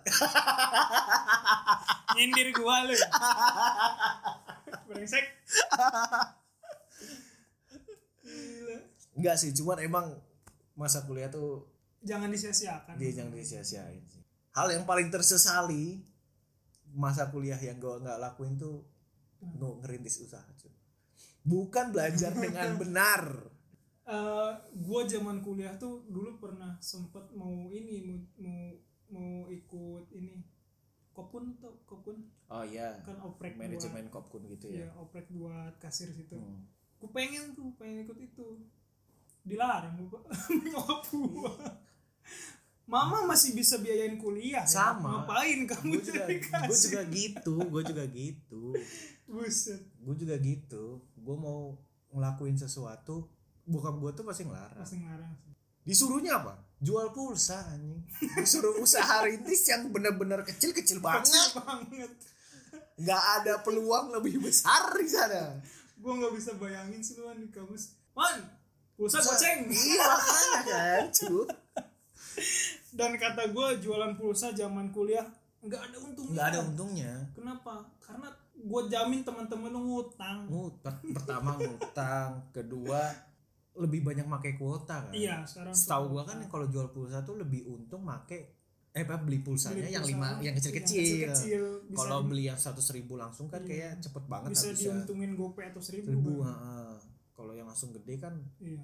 [2.19, 2.99] nyindir gua lu.
[4.91, 5.25] Brengsek.
[8.29, 8.77] Gila.
[9.19, 10.07] enggak sih cuman emang
[10.79, 11.71] masa kuliah tuh
[12.03, 12.99] jangan disia-siakan.
[12.99, 14.23] Dia jangan disia-siain sih.
[14.55, 16.03] Hal yang paling tersesali
[16.95, 18.83] masa kuliah yang gue nggak lakuin tuh
[19.39, 20.75] gue ngerintis usaha cuy.
[21.47, 23.23] Bukan belajar dengan benar.
[24.09, 24.53] Eh,
[24.89, 28.73] gua zaman kuliah tuh dulu pernah sempet mau ini mau mau,
[29.09, 30.45] mau ikut ini
[31.13, 32.29] kopun tuh kopun?
[32.49, 33.03] Oh iya.
[33.03, 34.87] Kan oprek buat manajemen kopkun gitu ya?
[34.87, 36.39] ya oprek buat kasir situ.
[36.39, 36.65] Hmm.
[36.99, 38.47] gue pengen tuh pengen ikut itu.
[39.47, 41.55] Dilarang gua nyokap gua
[42.89, 44.97] mama masih bisa biayain kuliah ya.
[44.97, 45.29] Sama.
[45.29, 48.63] ngapain kamu gue juga jadi gue juga gitu gue juga gitu.
[49.29, 49.81] Buset.
[50.01, 51.05] Gue juga gitu.
[51.13, 51.77] Gue mau
[52.17, 53.29] ngelakuin sesuatu
[53.69, 54.81] bokap gue tuh pasti ngelarang.
[54.81, 55.49] Pasti ngelarang
[55.89, 58.03] disuruhnya apa jual pulsa anjing.
[58.39, 61.31] Disuruh usaha rintis yang bener-bener kecil-kecil banget.
[61.31, 62.11] Kecil banget.
[62.99, 65.59] Nggak ada peluang lebih besar di sana.
[65.99, 67.95] Gue nggak bisa bayangin sih lu Wan, di kampus.
[68.15, 68.59] Man
[68.99, 69.71] pulsa goceng.
[69.71, 71.05] Iya makanya kan
[72.99, 75.27] dan kata gue jualan pulsa zaman kuliah
[75.63, 76.35] nggak ada untungnya.
[76.35, 77.13] Nggak ada untungnya.
[77.35, 77.75] Kenapa?
[78.03, 80.51] Karena gue jamin teman-teman ngutang.
[80.51, 80.99] Ngutang.
[81.15, 83.15] Pertama ngutang kedua
[83.79, 87.63] lebih banyak pakai kuota kan iya sekarang setahu gua kan kalau jual pulsa tuh lebih
[87.65, 91.63] untung make eh apa beli pulsanya Beli yang pulsa, lima yang kecil-kecil kecil-kecil.
[91.93, 93.69] Kalau beli yang seratus ribu langsung kan Iya.
[93.93, 94.85] kayak cepet banget bisa habisnya.
[94.91, 96.99] diuntungin gope atau seribu, seribu kan.
[97.31, 98.83] kalau yang langsung gede kan iya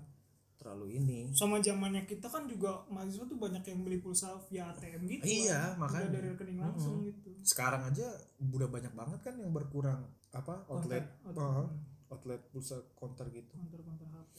[0.54, 5.02] terlalu ini sama zamannya kita kan juga mahasiswa tuh banyak yang beli pulsa via ATM
[5.04, 5.82] gitu Iya, kan.
[5.82, 6.04] makanya.
[6.04, 7.08] Udah dari rekening langsung Mm-mm.
[7.10, 8.06] gitu sekarang aja
[8.40, 11.68] udah banyak banget kan yang berkurang apa outlet Heeh, outlet,
[12.08, 14.30] outlet pulsa counter gitu konter-konter HP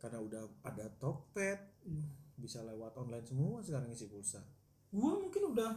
[0.00, 2.04] karena udah ada Tokped iya.
[2.34, 4.40] bisa lewat online semua sekarang isi pulsa.
[4.88, 5.70] Gua mungkin udah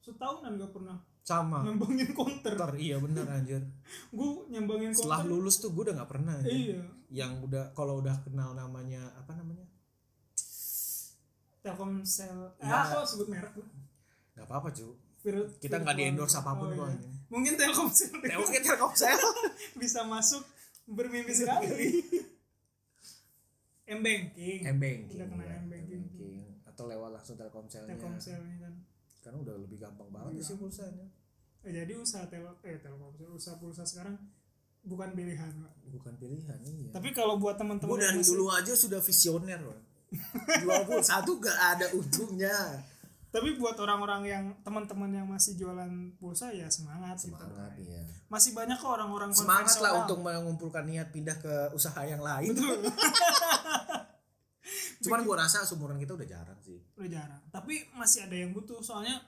[0.00, 1.64] setahunan gak pernah sama.
[1.64, 2.54] nyambangin konter.
[2.54, 3.60] Ntar, iya bener anjir.
[4.16, 5.04] Gua nyambangin konter.
[5.04, 6.48] Setelah lulus tuh gue udah nggak pernah ya.
[6.48, 6.80] iya.
[7.10, 9.66] Yang udah kalau udah kenal namanya apa namanya?
[11.60, 12.52] Telkomsel.
[12.60, 12.84] Eh, Ya.
[12.84, 13.66] apa sebut merek gua?
[14.36, 14.88] Nggak apa-apa cu.
[15.56, 17.08] Kita nggak di endorse apa pun Oh, iya.
[17.26, 18.12] mungkin Telkomsel.
[18.36, 19.16] Oke Telkomsel.
[19.80, 20.44] Bisa masuk
[20.84, 22.04] bermimpi sekali
[23.86, 26.02] M-banking M-banking Udah kena ya, M-banking.
[26.02, 26.44] M-banking.
[26.64, 27.94] atau lewat langsung Telkomselnya.
[27.94, 28.74] Telkomsel ini kan.
[29.20, 30.42] Karena udah lebih gampang banget Iya.
[30.44, 31.06] sih pulsanya.
[31.62, 34.18] Eh, jadi usaha tel eh telkomsel usaha pulsa sekarang
[34.82, 35.72] bukan pilihan Pak.
[35.90, 36.90] bukan pilihan iya.
[36.90, 39.80] Tapi kalau buat teman-teman gue yang dari masih- dulu aja sudah visioner loh
[40.60, 42.84] jual pulsa tuh gak ada untungnya
[43.30, 48.02] tapi buat orang-orang yang teman-teman yang masih jualan pulsa ya semangat, semangat gitu iya.
[48.28, 52.50] Masih banyak kok orang-orang semangat lah untuk mengumpulkan niat pindah ke usaha yang lain.
[52.50, 52.78] Betul.
[55.04, 56.80] cuman gue rasa seumuran kita udah jarang sih.
[56.96, 57.42] Udah jarang.
[57.52, 59.20] Tapi masih ada yang butuh soalnya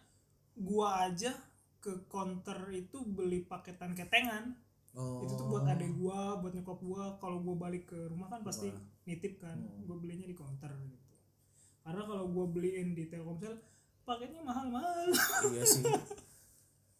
[0.56, 1.36] gua aja
[1.84, 4.56] ke counter itu beli paketan ketengan.
[4.96, 5.20] Oh.
[5.20, 7.20] itu tuh buat adek gua buat nyokap gua.
[7.20, 8.80] Kalau gua balik ke rumah kan pasti Wah.
[9.04, 9.60] nitip kan.
[9.60, 9.84] Hmm.
[9.84, 10.96] gua belinya di counter gitu.
[11.84, 13.60] Karena kalau gua beliin di telkomsel
[14.08, 15.12] paketnya mahal-mahal.
[15.52, 15.84] Iya sih.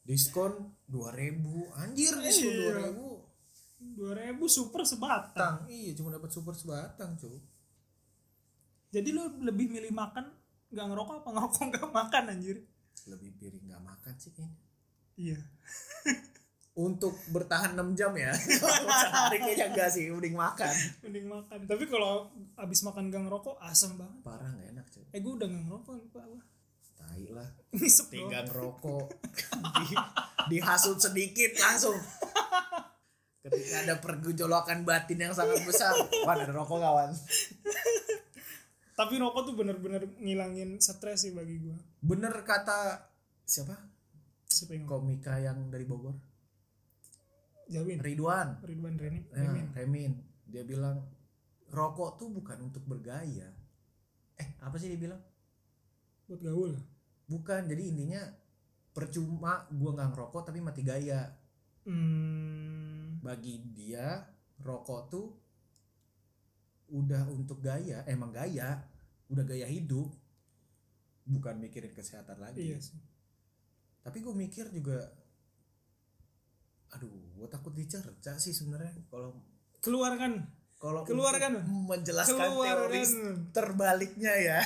[0.06, 2.94] Diskon 2000 anjir diskon Iya.
[2.94, 3.26] 2000
[3.96, 5.64] 2000 super sebatang.
[5.64, 7.40] Tang iya cuma dapat super sebatang cuy
[8.94, 10.30] jadi lu lebih milih makan
[10.70, 12.56] nggak ngerokok apa ngerokok nggak makan anjir?
[13.06, 14.60] Lebih pilih nggak makan sih kayaknya
[15.18, 15.38] iya.
[16.76, 18.36] Untuk bertahan 6 jam ya.
[19.00, 20.74] Sehari kayaknya enggak sih mending makan.
[21.08, 21.58] Mending makan.
[21.64, 22.28] Tapi kalau
[22.60, 24.20] abis makan gak ngerokok asam banget.
[24.20, 26.42] Parah nggak enak cuy eh gue udah gak ngerokok lupa gue
[26.96, 27.48] tai lah.
[28.12, 29.06] Tinggal ngerokok.
[29.80, 29.86] Di,
[30.52, 31.96] dihasut sedikit langsung.
[33.40, 35.96] Ketika ada pergejolakan batin yang sangat besar.
[36.28, 37.10] Wah ada rokok kawan
[38.96, 43.12] tapi rokok tuh bener-bener ngilangin stres sih bagi gue bener kata
[43.46, 43.78] siapa?
[44.46, 46.18] Siapa yang komika yang dari Bogor.
[47.70, 48.02] Jawin.
[48.02, 48.62] Ridwan.
[48.62, 49.66] Ridwan Reni Ya, Remin.
[49.74, 50.12] Remin.
[50.46, 51.02] Dia bilang
[51.70, 53.50] rokok tuh bukan untuk bergaya.
[54.38, 55.22] Eh apa sih dia bilang?
[56.26, 56.72] Buat gaul.
[57.26, 58.22] Bukan jadi intinya
[58.94, 61.26] percuma gua nggak ngerokok tapi mati gaya.
[61.86, 64.26] Hmm, bagi dia
[64.62, 65.26] rokok tuh
[66.88, 68.78] udah untuk gaya emang gaya
[69.26, 70.06] udah gaya hidup
[71.26, 72.62] bukan mikirin kesehatan lagi.
[72.62, 72.98] Iya sih.
[74.00, 75.10] Tapi gue mikir juga
[76.94, 79.34] aduh gue takut dicerca sih sebenarnya kalau
[79.82, 80.46] keluarkan.
[80.76, 81.64] kalau Keluarkan.
[81.88, 82.76] menjelaskan Keluarkan.
[82.92, 83.02] teori
[83.50, 84.60] terbaliknya ya.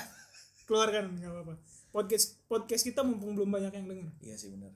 [0.66, 1.54] Keluarkan nggak apa-apa.
[1.90, 4.11] Podcast podcast kita mumpung belum banyak yang denger.
[4.20, 4.74] Iya sih benar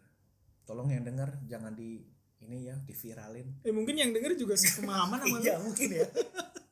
[0.64, 2.00] tolong yang dengar jangan di
[2.40, 3.61] ini ya diviralin.
[3.64, 6.09] Eh mungkin yang denger juga sepemahaman sama iya mungkin ya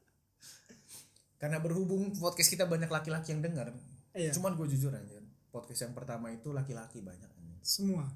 [1.43, 3.75] karena berhubung podcast kita banyak laki-laki yang dengar
[4.15, 4.31] iya.
[4.31, 5.19] cuman gue jujur aja
[5.51, 8.11] podcast yang pertama itu laki-laki banyak semua.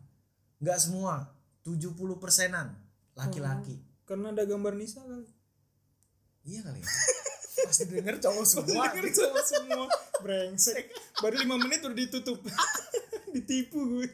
[0.59, 1.31] Nggak semua
[1.62, 2.75] 70 persenan
[3.15, 3.79] laki-laki.
[4.07, 5.31] Karena ada gambar Nisa kali.
[6.47, 6.89] Iya kali ya.
[7.67, 9.87] Pasti denger cowok semua Denger sama semua.
[10.23, 10.85] Brengsek.
[11.19, 12.41] Baru lima menit udah ditutup.
[13.35, 14.09] Ditipu gue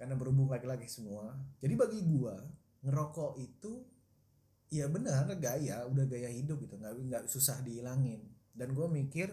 [0.00, 2.32] karena berhubung laki-laki semua jadi bagi gua
[2.80, 3.84] ngerokok itu
[4.70, 8.22] ya benar gaya udah gaya hidup gitu nggak nggak susah dihilangin.
[8.54, 9.30] Dan gua mikir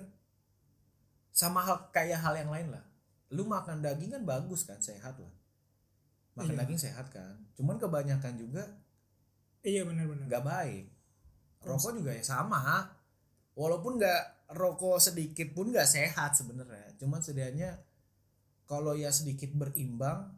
[1.30, 2.84] sama hal kayak hal yang lain lah.
[3.30, 5.34] Lu makan daging kan bagus kan sehat lah.
[6.34, 6.60] Makan Iya.
[6.66, 7.38] daging sehat kan.
[7.54, 8.66] Cuman kebanyakan juga
[9.62, 10.86] iya benar-benar nggak baik.
[11.62, 12.90] Rokok juga ya sama.
[13.54, 16.98] Walaupun nggak rokok sedikit pun nggak sehat sebenarnya.
[16.98, 17.78] Cuman setidaknya
[18.66, 20.34] kalau ya sedikit berimbang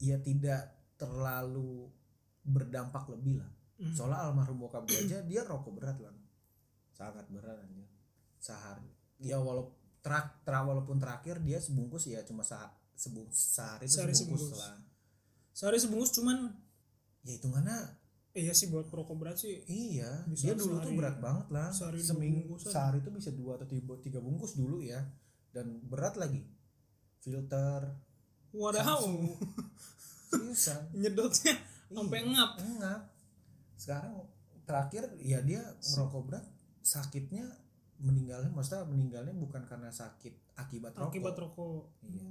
[0.00, 1.88] ya tidak terlalu
[2.44, 3.96] berdampak lebih lah Hmm.
[3.96, 6.12] soalnya almarhum bokap gue aja dia rokok berat lah
[6.92, 7.84] sangat berat aja
[8.36, 8.88] sehari.
[9.16, 14.12] Ya walaupun terak, terak walaupun terakhir dia sebungkus ya cuma sa, sebung, sehari itu Sehari
[14.12, 14.60] sebungkus, sebungkus.
[14.60, 14.76] lah.
[15.52, 16.38] Sehari sebungkus cuman
[17.20, 17.78] ya hitungannya
[18.32, 19.60] iya sih buat perokok berat sih.
[19.64, 21.68] Iya, Bisa dia dulu tuh berat banget lah.
[21.72, 25.00] sehari Seminggu sehari tuh bisa dua atau tiga, tiga bungkus dulu ya,
[25.52, 26.40] dan berat lagi.
[27.20, 27.92] Filter,
[28.52, 29.04] wadaw.
[30.30, 31.54] Seriusan, nyedotnya
[31.90, 32.50] sampai Iya, ngap.
[32.80, 33.00] ngap.
[33.80, 34.28] Sekarang
[34.68, 36.44] terakhir ya dia ngerokok berat,
[36.84, 37.48] sakitnya
[38.04, 41.08] meninggalnya, maksudnya meninggalnya bukan karena sakit akibat rokok.
[41.08, 42.28] akibat rokok Iya.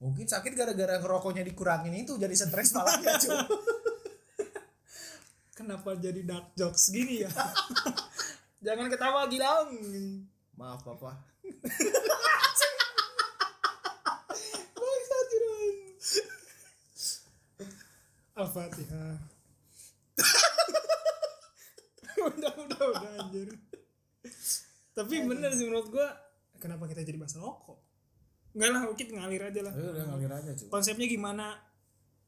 [0.00, 3.36] Mungkin sakit gara-gara ngerokoknya dikurangin itu jadi stres malah ya cuy.
[5.60, 7.28] kenapa jadi dark jokes gini ya
[8.64, 9.68] jangan ketawa gilang
[10.56, 11.16] Maaf papa.
[18.40, 19.39] Al-Fatihah
[22.28, 23.48] udah udah udah anjir.
[24.92, 26.08] Tapi bener sih menurut gua
[26.60, 27.78] kenapa kita jadi bahas rokok?
[28.52, 29.72] Enggak lah kita ngalir aja lah.
[29.72, 30.66] Ayo udah ngalir aja cuy.
[30.68, 31.46] konsepnya gimana?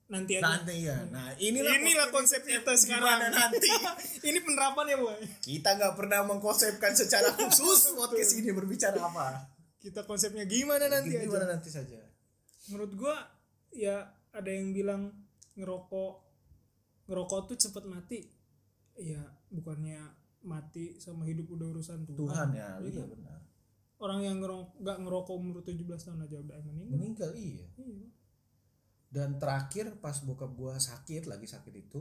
[0.09, 0.45] Nanti aja.
[0.45, 0.97] Nanti ya.
[1.09, 3.29] Nah inilah inilah konsep kita sekarang.
[3.35, 3.69] nanti?
[4.29, 5.19] ini penerapan ya boy?
[5.41, 9.49] Kita nggak pernah mengkonsepkan secara khusus podcast ini berbicara apa.
[9.83, 11.99] kita konsepnya gimana nanti aja Gimana nanti saja.
[12.71, 13.19] menurut gua
[13.75, 15.11] ya ada yang bilang
[15.59, 16.13] ngerokok
[17.11, 18.23] ngerokok tuh cepet mati
[18.95, 20.01] ya bukannya
[20.43, 22.91] mati sama hidup udah urusan Tuhan, Tuhan ya, Iya.
[22.91, 23.39] iya benar.
[23.97, 27.67] orang yang ngerokok nggak ngerokok umur 17 tahun aja udah meninggal Meninggal iya.
[27.79, 28.09] Iya.
[29.07, 32.01] Dan terakhir pas bokap gua sakit lagi sakit itu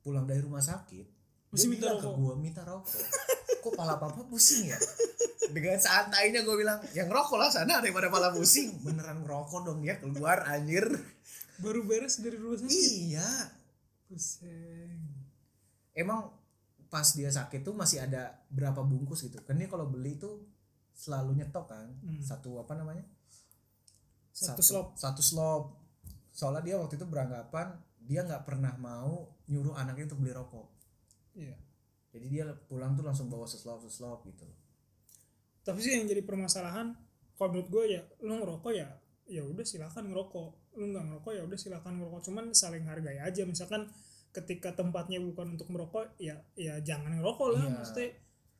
[0.00, 1.06] pulang dari rumah sakit
[1.52, 2.18] dia minta bilang ke rokok?
[2.18, 3.02] gua minta rokok.
[3.60, 4.78] Kok pala papa pusing ya?
[5.54, 8.74] Dengan santainya gue bilang, yang rokok lah sana daripada pala pusing.
[8.80, 10.82] Beneran ngerokok dong ya keluar anjir.
[11.54, 12.72] baru beres dari rumah sakit
[13.14, 13.30] Iya.
[14.08, 15.13] pusing
[15.94, 16.30] emang
[16.90, 19.40] pas dia sakit tuh masih ada berapa bungkus gitu?
[19.42, 20.46] Kan dia kalau beli tuh
[20.94, 21.88] selalu nyetok kan.
[22.02, 22.22] Hmm.
[22.22, 23.02] satu apa namanya?
[24.34, 24.98] Satu slop.
[24.98, 25.78] Satu slop.
[26.34, 30.66] Soalnya dia waktu itu beranggapan dia nggak pernah mau nyuruh anaknya untuk beli rokok.
[31.34, 31.56] Iya.
[32.14, 34.46] Jadi dia pulang tuh langsung bawa seslop seslop gitu.
[35.66, 36.94] Tapi sih yang jadi permasalahan
[37.34, 38.86] kalau menurut gue ya lu ngerokok ya
[39.26, 40.78] ya udah silakan ngerokok.
[40.78, 42.20] Lu nggak ngerokok ya udah silakan ngerokok.
[42.30, 43.42] Cuman saling hargai aja.
[43.42, 43.90] Misalkan
[44.34, 47.70] ketika tempatnya bukan untuk merokok ya ya jangan ngerokok lah Iya.
[47.72, 48.10] maksudnya.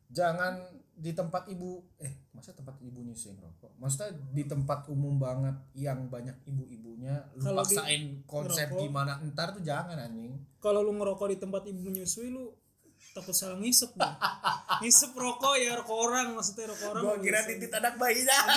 [0.07, 0.55] Jangan
[0.95, 6.07] di tempat ibu eh masa tempat ibu nyusuin rokok maksudnya di tempat umum banget yang
[6.07, 8.83] banyak ibu-ibunya lu di- paksain konsep ngerokok.
[8.87, 10.39] gimana entar tuh jangan anjing.
[10.57, 12.55] Kalau lu ngerokok di tempat ibu menyusui lu
[13.11, 14.07] takut salah ngisep lu.
[14.83, 18.39] ngisep rokok ya rokok orang maksudnya rokok orang gua kira titit anak bayinya.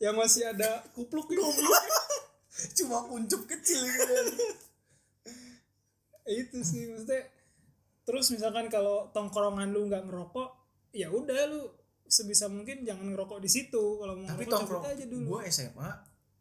[0.00, 1.44] Yang masih ada kupluk gitu
[2.78, 4.14] cuma kuncup kecil gitu.
[6.44, 7.26] Itu sih maksudnya
[8.06, 10.48] terus misalkan kalau tongkrongan lu nggak ngerokok
[10.96, 11.62] ya udah lu
[12.10, 14.00] sebisa mungkin jangan ngerokok di situ.
[14.02, 15.26] Kalau mau tapi ngerokok tongkrong aja dulu.
[15.36, 15.90] gua SMA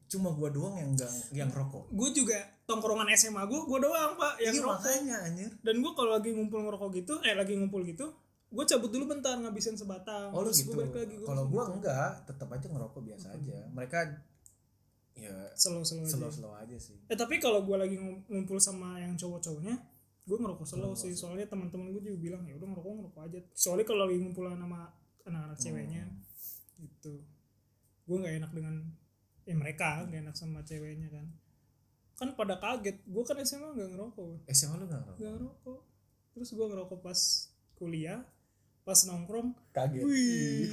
[0.10, 4.42] cuma gua doang yang enggak yang rokok gue juga tongkrongan SMA gue gue doang pak
[4.42, 4.82] yang iya ngerokok.
[4.82, 5.52] makanya anjir.
[5.62, 8.10] Dan gue kalau lagi ngumpul ngerokok gitu eh lagi ngumpul gitu
[8.50, 10.34] gue cabut dulu bentar ngabisin sebatang.
[10.34, 10.74] Oh terus gitu.
[10.74, 11.74] gue balik lagi gua kalau gitu.
[11.78, 13.58] enggak tetap aja ngerokok biasa aja.
[13.70, 14.00] Mereka
[15.16, 16.30] ya slow slow aja.
[16.32, 16.96] slow aja sih.
[17.08, 19.76] Eh tapi kalau gue lagi ngum- ngumpul sama yang cowok-cowoknya
[20.24, 21.18] gue ngerokok slow sih.
[21.18, 23.40] soalnya teman-teman gue juga bilang ya udah ngerokok ngerokok aja.
[23.52, 24.82] Soalnya kalau lagi ngumpul sama
[25.26, 26.04] anak-anak ceweknya
[26.78, 27.26] gitu.
[28.06, 28.76] Gue nggak enak dengan
[29.44, 31.26] eh mereka nggak enak sama ceweknya kan.
[32.16, 34.46] Kan pada kaget gue kan SMA nggak ngerokok.
[34.50, 35.18] SMA lu nggak ngerokok?
[35.20, 35.80] Nggak ngerokok.
[36.38, 37.20] Terus gue ngerokok pas
[37.76, 38.22] kuliah
[38.90, 40.02] pas nongkrong kaget.
[40.02, 40.66] wih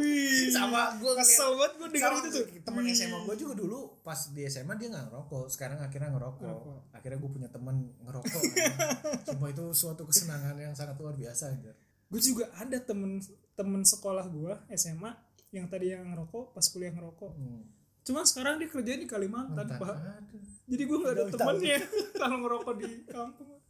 [0.00, 0.48] wih.
[0.56, 2.28] Sama gue kesel banget gue dengar itu.
[2.32, 2.96] tuh teman Wih.
[2.96, 6.48] SMA gue juga dulu pas di SMA dia nggak ngerokok sekarang akhirnya ngerokok.
[6.48, 6.78] Ngerokok.
[6.96, 7.76] akhirnya gue punya teman
[8.08, 8.42] ngerokok.
[9.28, 11.76] Cuma itu suatu kesenangan yang sangat luar biasa anjir.
[12.08, 13.20] Gue juga ada temen
[13.52, 15.12] temen sekolah gue SMA
[15.52, 17.32] yang tadi yang ngerokok pas kuliah ngerokok.
[17.36, 17.64] Hmm.
[18.08, 19.92] cuma sekarang dia kerja di Kalimantan Entah, pak.
[19.92, 20.40] Aduh.
[20.64, 21.78] jadi gue nggak ada temennya
[22.24, 23.60] kalau ngerokok di kampung.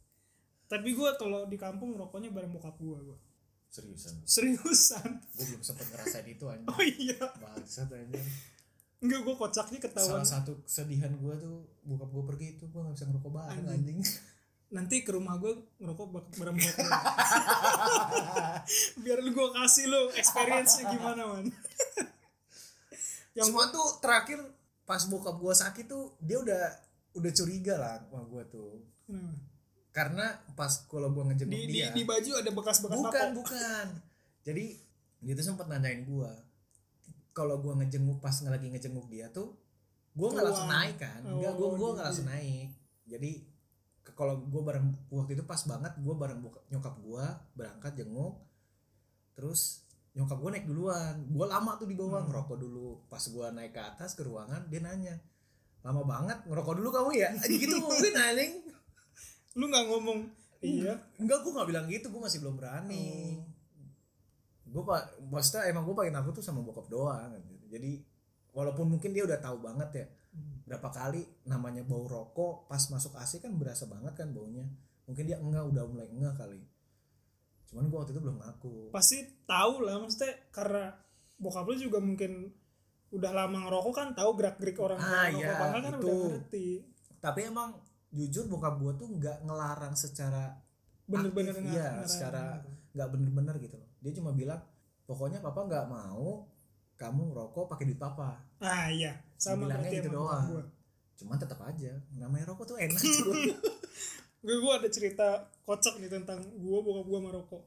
[0.71, 3.17] Tapi gue kalau di kampung ngerokoknya bareng bokap gue gue
[3.69, 4.13] seriusan?
[4.25, 5.09] Seriusan?
[5.37, 7.21] Gue belum sempet ngerasain itu anjir oh iya.
[7.37, 8.25] Bangsat anjir
[8.99, 10.23] enggak gue kocaknya ketahuan.
[10.23, 13.99] Salah satu kesedihan gue tuh bokap gue pergi itu gue gak bisa ngerokok bareng Anjing.
[13.99, 13.99] anjing.
[14.69, 16.91] Nanti ke rumah gue ngerokok bareng bokap gue
[19.07, 21.47] biar lu gue kasih lu experience nya gimana man.
[23.39, 24.39] Yang cuma tuh terakhir
[24.83, 26.63] pas bokap gue sakit tuh dia udah
[27.15, 28.83] udah curiga lah sama gue tuh.
[29.07, 29.48] Kenapa?
[29.99, 33.85] Karena pas kalau gue ngejenguk di, di, dia di baju ada bekas-bekas bukan rokok bukan.
[34.41, 34.65] Jadi
[35.19, 36.31] dia tuh sempat nanyain gua
[37.29, 39.51] kalau gua ngejenguk pas lagi ngejenguk dia tuh
[40.11, 41.19] gua nggak langsung naik kan?
[41.21, 41.93] Enggak gua Oh, gua gitu.
[41.93, 42.69] nggak langsung naik.
[43.05, 43.31] Jadi
[44.09, 48.39] kalau gua bareng waktu itu pas banget gua bareng buka- nyokap gua berangkat jenguk
[49.33, 51.15] terus nyokap gua naik duluan.
[51.29, 52.27] Gua lama tuh di bawah Hmm.
[52.27, 52.87] ngerokok dulu.
[53.05, 55.15] Pas gua naik ke atas ke ruangan dia nanya
[55.79, 57.29] lama banget ngerokok dulu kamu ya?
[57.39, 57.75] Gitu.
[57.79, 58.53] Ngomongin anjing
[59.59, 60.19] lu nggak ngomong
[60.59, 63.35] iya Enggak, gue gak bilang gitu, gue masih belum berani.
[63.35, 63.47] Oh.
[64.65, 67.31] Gue pak, maksudnya emang gue paling takut tuh sama bokap doang.
[67.65, 68.03] Jadi
[68.51, 70.61] walaupun mungkin dia udah tahu banget ya, Hmm.
[70.61, 74.61] berapa kali namanya bau rokok pas masuk AC kan berasa banget kan baunya.
[75.03, 76.61] Mungkin dia enggak udah mulai enggak kali.
[77.65, 78.93] Cuman gue waktu itu belum ngaku.
[78.93, 80.93] pasti tahu lah maksudnya karena
[81.35, 82.51] bokap lu juga mungkin
[83.09, 85.49] udah lama ngerokok kan tahu gerak gerik orang Ah, ngerokok iya,
[85.81, 86.05] kan itu.
[86.05, 86.67] udah ngerti
[87.17, 87.69] Tapi emang
[88.09, 90.57] jujur bokap gue tuh nggak ngelarang secara
[91.09, 92.69] bener-bener Aktif, iya, secara- gitu.
[92.97, 93.89] nggak bener-bener gitu loh.
[94.01, 94.61] Dia cuma bilang
[95.09, 96.45] pokoknya papa nggak mau
[96.99, 98.37] kamu rokok pakai duit papa.
[98.59, 100.45] ah iya sama Dibilangnya berarti gitu doang.
[100.51, 100.63] gua
[101.19, 102.95] cuman tetap aja namanya rokok tuh enak
[104.39, 107.63] gue gue ada cerita kocak nih tentang gue bokap gue merokok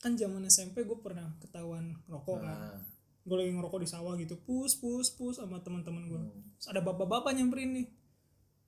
[0.00, 2.80] kan zaman SMP gue pernah ketahuan rokok kan nah,
[3.28, 6.56] gue lagi ngerokok di sawah gitu pus pus pus sama teman-teman gue hmm.
[6.56, 7.86] Terus ada bapak-bapak nyamperin nih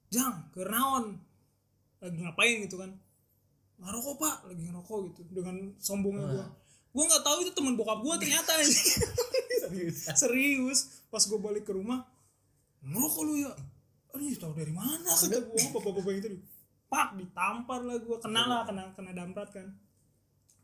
[0.09, 1.21] jang ke naon
[1.99, 2.90] lagi ngapain gitu kan?
[3.79, 4.37] Ngerokok pak.
[4.51, 6.51] Lagi ngerokok gitu dengan sombongnya gue Nah.
[6.88, 8.53] gue nggak tahu itu teman bokap gue ternyata
[9.62, 10.09] serius.
[10.16, 10.81] Serius.
[11.12, 12.03] Pas gue balik ke rumah
[12.83, 13.53] ngerokok lu ya?
[14.16, 15.12] Aduh tahu dari mana?
[15.12, 16.38] kata gue bapak-bapak tadi
[16.88, 19.68] pak ditampar lah gue kena lah kena kena damprat kan.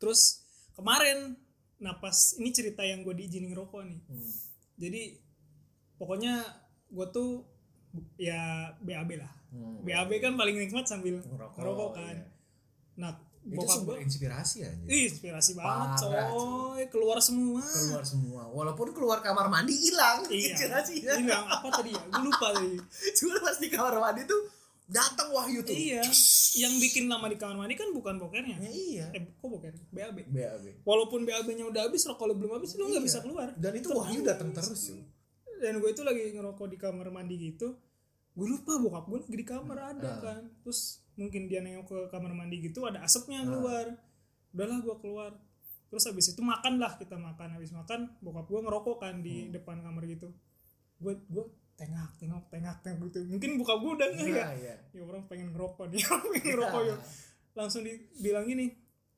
[0.00, 0.40] Terus
[0.74, 1.36] kemarin
[1.82, 4.00] nah pas ini cerita yang gue diizinin ngerokok nih.
[4.08, 4.30] Hmm.
[4.74, 5.02] jadi
[6.00, 6.34] pokoknya
[6.90, 7.44] gue tuh
[8.16, 8.40] ya
[8.78, 9.32] BAB lah.
[9.48, 9.80] Hmm.
[9.80, 12.14] BAB kan paling nikmat sambil ngerokok, ngerokok kan.
[12.16, 12.26] iya.
[12.94, 13.12] nah
[13.44, 16.82] itu gue inspirasi aja Ih, inspirasi banget Parah, coy.
[16.88, 17.60] Keluar semua.
[17.60, 18.42] Keluar semua.
[18.48, 20.24] Walaupun keluar kamar mandi hilang.
[20.26, 20.56] Iya.
[20.56, 22.02] Inspirasinya Ini nggak- apa tadi ya?
[22.08, 22.72] Gue lupa tadi.
[23.20, 24.40] Cuma pas di kamar mandi tuh
[24.84, 25.76] datang wahyu tuh.
[25.76, 26.00] Iya.
[26.56, 28.56] Yang bikin lama di kamar mandi kan bukan bokernya.
[28.58, 29.06] Ya, iya.
[29.12, 29.76] Eh kok boker?
[29.92, 33.08] BAB BAB walaupun BAB-nya udah habis kalau belum habis lu nggak Iya.
[33.12, 33.52] bisa keluar.
[33.54, 35.04] Dan itu wahyu datang terus yuk
[35.64, 37.72] dan gue itu lagi ngerokok di kamar mandi gitu
[38.34, 40.18] gue lupa bokap gue lagi di kamar ada Ah.
[40.20, 40.42] kan.
[40.60, 40.80] Terus
[41.14, 43.46] mungkin dia nengok ke kamar mandi gitu ada asapnya Ah.
[43.46, 43.86] keluar.
[44.50, 45.32] Udahlah gue keluar.
[45.86, 47.54] Terus habis itu makan lah kita makan.
[47.54, 49.54] Habis makan bokap gue ngerokok kan di Hmm.
[49.54, 50.34] depan kamar gitu.
[50.98, 51.44] Gue gue
[51.74, 53.18] tengok tengok tengok tengok gitu.
[53.24, 54.34] Mungkin bokap gue udah nggak ya?
[54.34, 54.46] iya.
[54.52, 56.96] Iya ya orang pengen ngerokok nih orang pengen ngerokok ya.
[57.58, 58.66] Langsung dibilang gini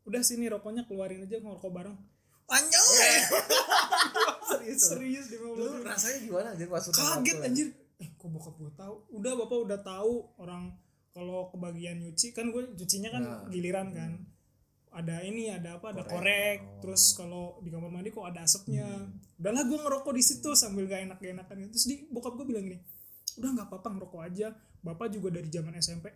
[0.05, 1.97] udah sini rokoknya keluarin aja ngerokok bareng
[4.67, 7.67] anjay serius di lu rasanya gimana anjir udah kaget anjir.
[7.97, 8.95] Eh kok bokap gue tahu?
[9.15, 10.75] Udah bapak udah tahu orang
[11.15, 12.35] kalau kebagian nyuci.
[12.35, 13.43] Kan gue cucinya kan Nah.
[13.49, 14.13] gililan kan.
[14.93, 16.13] Ada ini ada apa ada Korek.
[16.13, 16.59] korek.
[16.61, 16.79] Oh.
[16.85, 18.85] terus kalau di kamar mandi kok ada asapnya.
[19.37, 22.65] Udahlah gue ngerokok di situ sambil gak enak gak enakan terus di bokap gue bilang
[22.65, 22.81] gini
[23.37, 24.49] udah nggak apa-apa ngerokok aja.
[24.81, 26.09] Bapak juga dari zaman SMP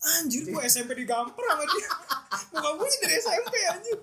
[0.00, 1.88] anjir gue SMP digampar sama dia
[2.48, 3.98] bokap gue dari SMP anjir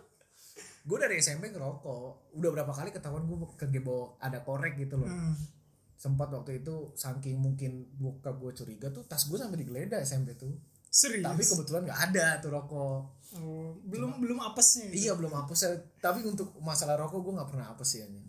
[0.83, 2.35] gue dari SMP ngerokok.
[2.35, 5.07] Udah berapa kali ketahuan gue kegebo ada korek gitu loh.
[5.07, 5.35] Nah,
[5.95, 10.51] sempat waktu itu saking mungkin bokap gue curiga tuh tas gue sampai digeledah SMP tuh.
[10.91, 11.23] Serius?
[11.25, 13.01] Tapi kebetulan nggak ada tuh rokok.
[13.33, 15.09] Oh, belum belum apesnya gitu.
[15.09, 15.59] iya belum hapus.
[15.65, 15.71] Ya
[16.03, 18.27] tapi untuk masalah rokok gue nggak pernah sih anjing.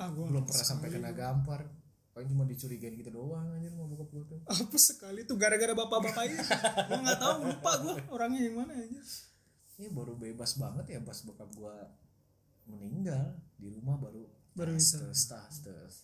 [0.00, 1.68] Ah, gua belum apes pernah sampai kena gampar.
[2.12, 4.40] Paling cuma dicurigain gitu doang anjir sama bokap gue tuh.
[4.48, 6.40] Apes sekali tuh gara-gara bapak-bapak ini.
[6.88, 9.00] Gue nggak tahu lupa gue orangnya yang mana aja
[9.82, 11.76] ini baru bebas banget ya pas bokap gue
[12.70, 14.22] meninggal di rumah baru
[14.54, 15.00] Baru tas, bisa.
[15.02, 15.94] tas, tas, tas.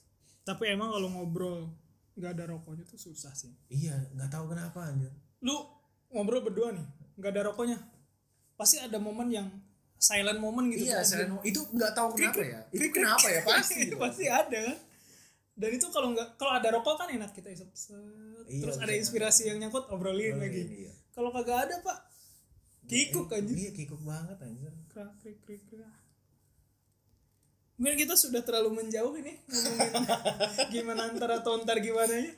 [0.42, 1.70] tapi emang kalau ngobrol
[2.18, 5.54] nggak ada rokoknya tuh susah sih iya nggak tahu kenapa anjir lu
[6.10, 6.82] ngobrol berdua nih
[7.14, 7.78] nggak ada rokoknya
[8.58, 9.46] pasti ada momen yang
[9.94, 11.14] silent moment gitu iya tuh.
[11.14, 12.92] selain itu nggak tahu kenapa ya itu Krik, krik.
[12.98, 14.78] kenapa ya pasti pasti ada kan
[15.58, 17.94] dan itu kalau nggak kalau ada rokok kan enak kita isep set.
[18.46, 20.92] Iya, terus ada inspirasi yang nyangkut obrolin lagi Iya.
[21.12, 21.98] kalau kagak ada pak
[22.88, 25.84] kikuk anjir iya kikuk banget anjir krak krik krik krik.
[27.78, 29.92] Mungkin kita sudah terlalu menjauh ini ngomongin
[30.74, 32.32] gimana antar atau ntar gimana ya?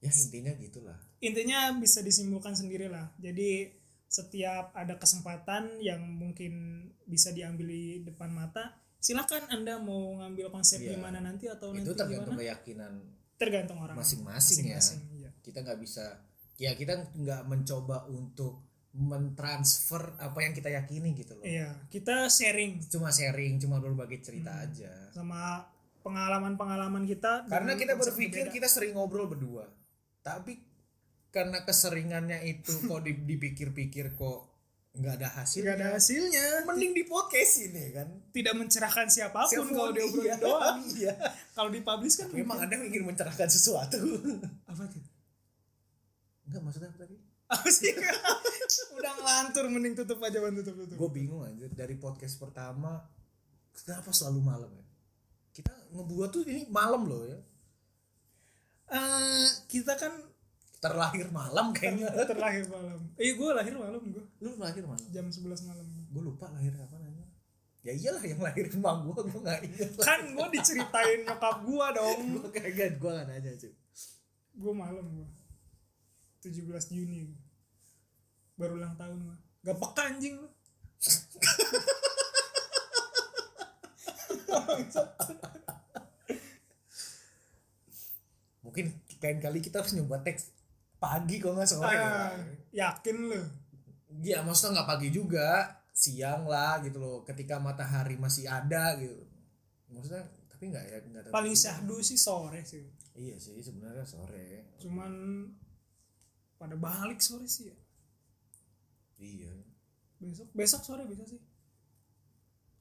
[0.00, 0.96] Ya intinya gitulah.
[1.20, 3.76] Intinya bisa disimpulkan sendiri lah jadi
[4.10, 10.82] setiap ada kesempatan yang mungkin bisa diambil di depan mata silakan anda mau ngambil konsep
[10.82, 10.98] Iya.
[10.98, 12.42] gimana nanti atau itu nanti tergantung gimana?
[12.42, 12.92] keyakinan
[13.38, 13.94] tergantung orang.
[13.94, 14.82] masing-masing ya.
[15.14, 15.30] Iya.
[15.40, 16.04] kita nggak bisa
[16.58, 21.46] ya kita nggak mencoba untuk mentransfer apa yang kita yakini gitu loh.
[21.46, 22.82] Iya kita sharing.
[22.90, 24.64] Cuma sharing cuma berbagi cerita Hmm.
[24.66, 24.92] aja.
[25.14, 25.62] Sama
[26.02, 28.54] pengalaman-pengalaman kita karena kita berpikir berbeda.
[28.54, 29.70] kita sering ngobrol berdua.
[30.20, 30.58] Tapi
[31.30, 34.50] karena keseringannya itu kok di- dipikir-pikir kok
[34.90, 36.66] nggak ada hasil nggak ada hasilnya.
[36.66, 38.10] mending di podcast ini kan?
[38.34, 40.36] Tidak mencerahkan siapa pun kalau diobrolin iya.
[40.42, 40.78] doang.
[40.98, 41.14] iya.
[41.54, 44.02] Kalau dipublish kan memang anda ingin mencerahkan sesuatu.
[44.66, 44.98] Apa tuh?
[46.50, 47.90] Enggak maksudnya apa tadi apa sih?
[48.96, 50.96] Udah ngelantur mending tutup aja ban tutup tutup.
[50.96, 53.02] Gue bingung aja dari podcast pertama
[53.74, 54.86] kenapa selalu malam ya?
[55.50, 57.38] Kita ngebuat tuh ini malam loh ya.
[58.90, 60.14] Eh, kita kan
[60.78, 62.08] terlahir malam kayaknya.
[62.30, 62.98] Terlahir malam.
[63.18, 65.06] Eh gue lahir malam gue lu lahir malam?
[65.10, 65.86] Jam 11 malam.
[66.10, 67.24] Gue lupa lahir kapan aja
[67.80, 72.20] ya iyalah yang lahir emak gue gue nggak ingat kan gue diceritain nyokap gue dong.
[72.36, 73.72] Gue kagak gue nggak nanya cuy
[74.60, 75.28] gue malam gue
[76.40, 77.32] 17 Juni.
[78.56, 80.40] Baru ulang tahun gue gak peka anjing.
[80.40, 80.48] Lu
[88.60, 88.86] mungkin
[89.20, 90.54] lain kali kita harus nyoba teks
[91.00, 91.90] pagi kok nggak sore.
[91.90, 92.30] Ah,
[92.70, 93.42] ya yakin lu?
[94.22, 99.26] Ya maksudnya nggak pagi juga siang lah gitu loh ketika matahari masih ada gitu.
[99.90, 102.86] Maksudnya tapi nggak ya nggak paling syahdu sih sore sih.
[103.16, 104.76] Iya sih sebenarnya sore.
[104.78, 105.12] Cuman
[106.60, 107.76] pada balik sore sih ya.
[109.16, 109.52] Iya.
[110.20, 111.40] Besok besok sore bisa sih.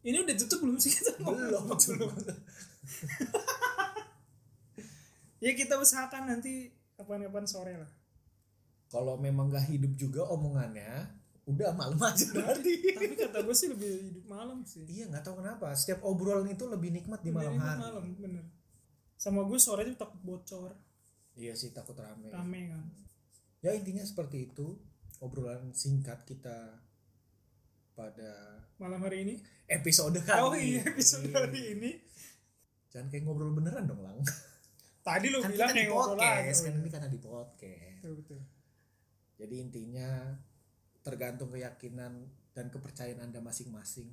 [0.04, 0.92] Ini udah tutup belum sih?
[1.00, 1.72] Kita belum.
[1.72, 2.12] belum
[5.44, 7.92] ya kita usahakan nanti kapan-kapan sore lah.
[8.92, 11.16] Kalau memang nggak hidup juga omongannya
[11.48, 12.94] udah malam aja berarti.
[12.96, 14.84] tapi kata gue sih lebih hidup malam sih.
[14.84, 15.72] Iya nggak tahu kenapa.
[15.76, 17.80] Setiap obrolan itu lebih nikmat di malam hari.
[17.80, 18.44] malam bener.
[19.16, 20.76] Sama gue sore tuh takut bocor.
[21.40, 22.32] Iya sih takut rame.
[22.32, 22.84] Rame kan
[23.60, 24.76] ya intinya seperti itu.
[25.20, 26.80] Obrolan singkat kita
[27.92, 28.32] pada
[28.80, 29.36] malam hari ini.
[29.68, 31.36] episode kali oh iya episode ini.
[31.36, 31.92] hari ini.
[32.90, 34.18] Jangan kayak ngobrol beneran dong lang.
[35.04, 36.72] Tadi lu kan bilang yang ngobrol podcast kan?
[36.72, 38.00] Oh, ini karena di podcast.
[38.00, 38.40] Betul betul.
[39.36, 40.10] Jadi intinya
[41.00, 42.14] tergantung keyakinan
[42.56, 44.08] dan kepercayaan anda masing-masing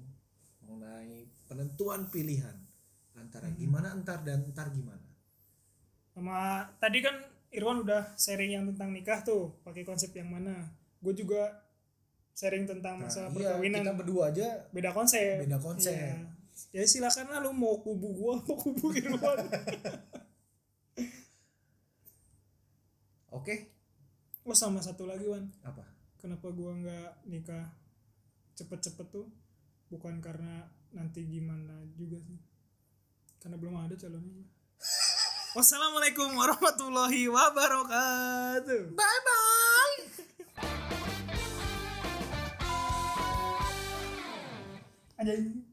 [0.63, 2.59] mengenai penentuan pilihan
[3.15, 3.57] antara Hmm.
[3.57, 5.07] gimana entar dan entar gimana.
[6.11, 7.17] Sama tadi kan
[7.51, 10.67] Irwan udah sharing yang tentang nikah tuh pakai konsep yang mana.
[10.99, 11.63] Gue juga
[12.33, 13.81] sharing tentang Nah, masalah iya, perkawinan.
[13.81, 15.41] kita berdua aja beda konsep.
[15.41, 15.95] beda konsep.
[15.97, 16.35] Iya.
[16.73, 19.39] ya silakan lah lu mau kubu gua mau kubu Irwan.
[23.33, 23.55] Oke.
[24.47, 25.51] Oh sama satu lagi Wan.
[25.63, 25.83] Apa?
[26.17, 27.67] Kenapa gua nggak nikah
[28.55, 29.27] cepet-cepet tuh?
[29.91, 32.39] Bukan karena nanti gimana juga sih.
[33.39, 34.43] Karena belum ada calonnya
[35.57, 38.93] Wassalamualaikum warahmatullahi wabarakatuh.
[38.93, 40.05] Bye bye.
[45.17, 45.66] Anjing.